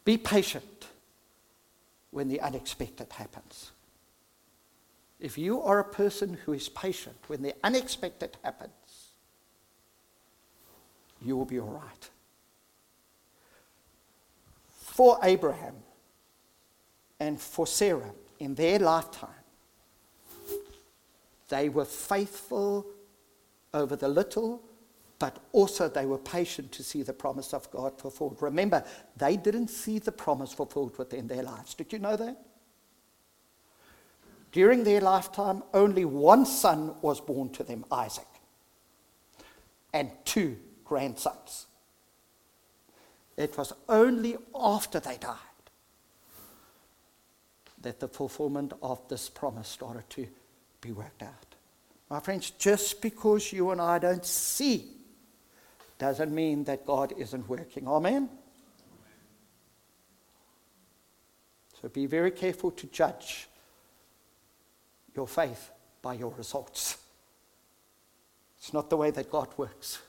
Be 0.03 0.17
patient 0.17 0.87
when 2.09 2.27
the 2.27 2.41
unexpected 2.41 3.11
happens. 3.13 3.71
If 5.19 5.37
you 5.37 5.61
are 5.61 5.79
a 5.79 5.83
person 5.83 6.37
who 6.45 6.53
is 6.53 6.67
patient 6.67 7.15
when 7.27 7.41
the 7.41 7.53
unexpected 7.63 8.37
happens, 8.43 8.71
you 11.21 11.37
will 11.37 11.45
be 11.45 11.59
all 11.59 11.67
right. 11.67 12.09
For 14.91 15.17
Abraham 15.23 15.75
and 17.17 17.39
for 17.39 17.65
Sarah 17.65 18.11
in 18.39 18.55
their 18.55 18.77
lifetime, 18.77 19.29
they 21.47 21.69
were 21.69 21.85
faithful 21.85 22.85
over 23.73 23.95
the 23.95 24.09
little, 24.09 24.61
but 25.17 25.39
also 25.53 25.87
they 25.87 26.05
were 26.05 26.17
patient 26.17 26.73
to 26.73 26.83
see 26.83 27.03
the 27.03 27.13
promise 27.13 27.53
of 27.53 27.71
God 27.71 27.97
fulfilled. 27.97 28.39
Remember, 28.41 28.83
they 29.15 29.37
didn't 29.37 29.69
see 29.69 29.97
the 29.97 30.11
promise 30.11 30.51
fulfilled 30.51 30.97
within 30.97 31.25
their 31.25 31.43
lives. 31.43 31.73
Did 31.73 31.93
you 31.93 31.99
know 31.99 32.17
that? 32.17 32.37
During 34.51 34.83
their 34.83 34.99
lifetime, 34.99 35.63
only 35.73 36.03
one 36.03 36.45
son 36.45 36.95
was 37.01 37.21
born 37.21 37.49
to 37.51 37.63
them, 37.63 37.85
Isaac, 37.89 38.27
and 39.93 40.11
two 40.25 40.57
grandsons. 40.83 41.67
It 43.41 43.57
was 43.57 43.73
only 43.89 44.37
after 44.53 44.99
they 44.99 45.17
died 45.17 45.37
that 47.81 47.99
the 47.99 48.07
fulfillment 48.07 48.73
of 48.83 49.07
this 49.07 49.29
promise 49.29 49.67
started 49.67 50.07
to 50.11 50.27
be 50.79 50.91
worked 50.91 51.23
out. 51.23 51.55
My 52.07 52.19
friends, 52.19 52.51
just 52.51 53.01
because 53.01 53.51
you 53.51 53.71
and 53.71 53.81
I 53.81 53.97
don't 53.97 54.25
see 54.25 54.91
doesn't 55.97 56.33
mean 56.33 56.65
that 56.65 56.85
God 56.85 57.13
isn't 57.17 57.49
working. 57.49 57.87
Amen? 57.87 58.29
So 61.81 61.89
be 61.89 62.05
very 62.05 62.31
careful 62.31 62.69
to 62.71 62.85
judge 62.87 63.47
your 65.15 65.27
faith 65.27 65.71
by 66.03 66.13
your 66.13 66.31
results. 66.37 66.97
It's 68.59 68.71
not 68.71 68.91
the 68.91 68.97
way 68.97 69.09
that 69.09 69.31
God 69.31 69.47
works. 69.57 69.99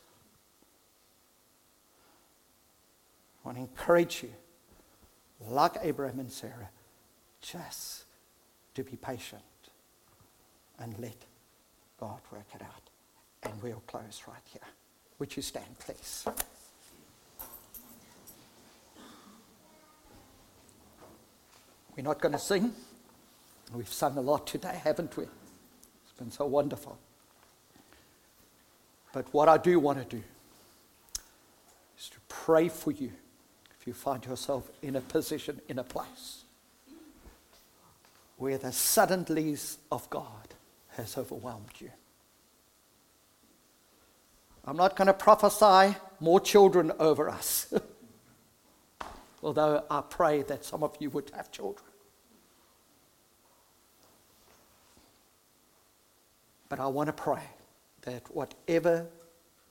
I 3.45 3.49
want 3.49 3.59
to 3.59 3.63
encourage 3.63 4.23
you, 4.23 4.31
like 5.49 5.73
Abraham 5.83 6.21
and 6.21 6.31
Sarah, 6.31 6.71
just 7.41 8.05
to 8.75 8.85
be 8.85 8.97
patient 8.97 9.43
and 10.79 10.97
let 10.99 11.17
God 11.99 12.21
work 12.31 12.47
it 12.55 12.63
out. 12.63 12.83
And 13.43 13.61
we'll 13.63 13.83
close 13.87 14.23
right 14.29 14.43
here. 14.53 14.63
Would 15.19 15.37
you 15.37 15.43
stand, 15.43 15.79
please? 15.79 16.25
We're 21.97 22.05
not 22.05 22.21
going 22.21 22.33
to 22.33 22.39
sing. 22.39 22.73
We've 23.75 23.93
sung 23.93 24.17
a 24.17 24.21
lot 24.21 24.47
today, 24.47 24.81
haven't 24.83 25.17
we? 25.17 25.25
It's 25.25 26.13
been 26.19 26.31
so 26.31 26.47
wonderful. 26.47 26.99
But 29.13 29.33
what 29.33 29.49
I 29.49 29.59
do 29.59 29.79
want 29.79 29.99
to 29.99 30.17
do 30.17 30.23
is 31.99 32.09
to 32.09 32.17
pray 32.29 32.69
for 32.69 32.93
you 32.93 33.13
if 33.83 33.89
you 33.89 33.95
find 33.95 34.25
yourself 34.25 34.71
in 34.81 34.95
a 34.95 35.01
position, 35.01 35.61
in 35.69 35.77
a 35.77 35.83
place 35.83 36.45
where 38.37 38.57
the 38.57 38.69
suddenlies 38.69 39.79
of 39.91 40.09
God 40.09 40.55
has 40.91 41.19
overwhelmed 41.19 41.73
you. 41.81 41.91
I'm 44.65 44.77
not 44.77 44.95
going 44.95 45.09
to 45.09 45.13
prophesy 45.13 45.97
more 46.21 46.39
children 46.39 46.93
over 47.01 47.29
us, 47.29 47.75
although 49.43 49.83
I 49.91 50.01
pray 50.09 50.43
that 50.43 50.65
some 50.65 50.85
of 50.85 50.97
you 51.01 51.11
would 51.11 51.33
have 51.35 51.51
children. 51.51 51.91
But 56.69 56.79
I 56.79 56.87
want 56.87 57.09
to 57.09 57.13
pray 57.13 57.43
that 58.03 58.33
whatever 58.33 59.09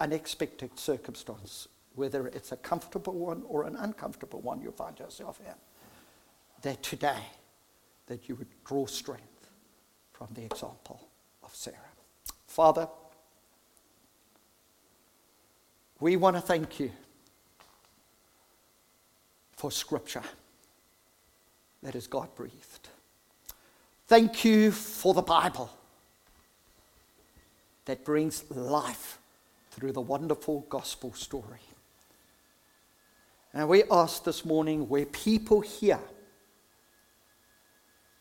unexpected 0.02 0.78
circumstance 0.78 1.70
whether 1.96 2.28
it's 2.28 2.52
a 2.52 2.58
comfortable 2.58 3.14
one 3.14 3.44
or 3.48 3.66
an 3.66 3.76
uncomfortable 3.76 4.42
one 4.42 4.62
you 4.62 4.72
find 4.72 4.98
yourself 5.00 5.40
in, 5.40 5.54
that 6.62 6.82
today 6.84 7.24
that 8.08 8.30
you 8.30 8.36
would 8.36 8.48
draw 8.66 8.86
strength 8.86 9.50
from 10.14 10.28
the 10.34 10.44
example 10.44 11.08
of 11.44 11.56
Sarah. 11.56 11.78
Father, 12.48 12.88
we 16.00 16.16
want 16.16 16.36
to 16.36 16.42
thank 16.42 16.80
you 16.80 16.92
for 19.56 19.72
Scripture 19.72 20.24
that 21.84 21.96
is 21.96 22.08
God 22.08 22.34
breathed. 22.36 22.90
Thank 24.08 24.44
you 24.44 24.72
for 24.72 25.14
the 25.14 25.22
Bible 25.22 25.72
that 27.86 28.04
brings 28.04 28.50
life 28.52 29.20
through 29.72 29.94
the 29.94 30.02
wonderful 30.02 30.66
gospel 30.70 31.14
story. 31.14 31.60
And 33.54 33.68
we 33.68 33.84
ask 33.92 34.24
this 34.24 34.46
morning 34.46 34.88
where 34.88 35.06
people 35.06 35.62
here 35.62 36.00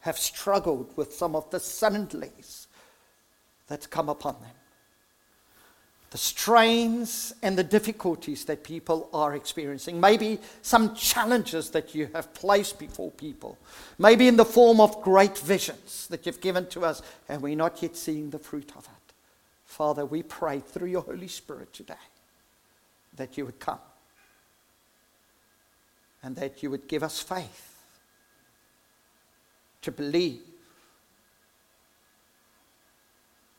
have 0.00 0.18
struggled 0.18 0.96
with 0.96 1.14
some 1.14 1.36
of 1.36 1.48
the 1.50 1.58
suddenlies 1.58 2.66
that's 3.68 3.86
come 3.86 4.08
upon 4.08 4.34
them. 4.40 4.50
The 6.10 6.18
strains 6.18 7.32
and 7.40 7.56
the 7.56 7.62
difficulties 7.62 8.44
that 8.46 8.64
people 8.64 9.08
are 9.12 9.36
experiencing. 9.36 10.00
Maybe 10.00 10.40
some 10.62 10.96
challenges 10.96 11.70
that 11.70 11.94
you 11.94 12.08
have 12.12 12.34
placed 12.34 12.80
before 12.80 13.12
people. 13.12 13.56
Maybe 13.96 14.26
in 14.26 14.36
the 14.36 14.44
form 14.44 14.80
of 14.80 15.02
great 15.02 15.38
visions 15.38 16.08
that 16.08 16.26
you've 16.26 16.40
given 16.40 16.66
to 16.68 16.84
us, 16.84 17.00
and 17.28 17.40
we're 17.40 17.54
not 17.54 17.80
yet 17.80 17.96
seeing 17.96 18.30
the 18.30 18.40
fruit 18.40 18.72
of 18.76 18.86
it. 18.86 19.14
Father, 19.66 20.04
we 20.04 20.24
pray 20.24 20.58
through 20.58 20.88
your 20.88 21.02
Holy 21.02 21.28
Spirit 21.28 21.72
today 21.72 21.94
that 23.14 23.38
you 23.38 23.44
would 23.44 23.60
come 23.60 23.78
and 26.22 26.36
that 26.36 26.62
you 26.62 26.70
would 26.70 26.88
give 26.88 27.02
us 27.02 27.20
faith 27.20 27.66
to 29.82 29.90
believe 29.90 30.42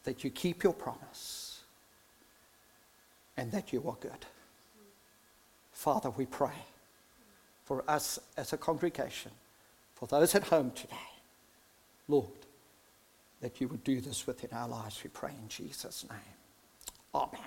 that 0.04 0.24
you 0.24 0.30
keep 0.30 0.64
your 0.64 0.74
promise 0.74 1.62
and 3.38 3.52
that 3.52 3.72
you 3.74 3.84
are 3.88 3.98
good. 4.00 4.26
Father, 5.72 6.10
we 6.12 6.26
pray 6.26 6.66
for 7.64 7.84
us 7.88 8.20
as 8.38 8.54
a 8.54 8.58
congregation, 8.58 9.32
for 9.96 10.08
those 10.08 10.36
at 10.36 10.44
home 10.44 10.72
today, 10.72 10.96
Lord, 12.08 12.28
that 13.42 13.62
you 13.62 13.68
would 13.68 13.84
do 13.84 14.02
this 14.02 14.28
within 14.28 14.50
our 14.52 14.68
lives, 14.68 15.02
we 15.04 15.10
pray 15.10 15.32
in 15.32 15.48
Jesus' 15.48 16.06
name. 16.10 16.20
Amen. 17.16 17.42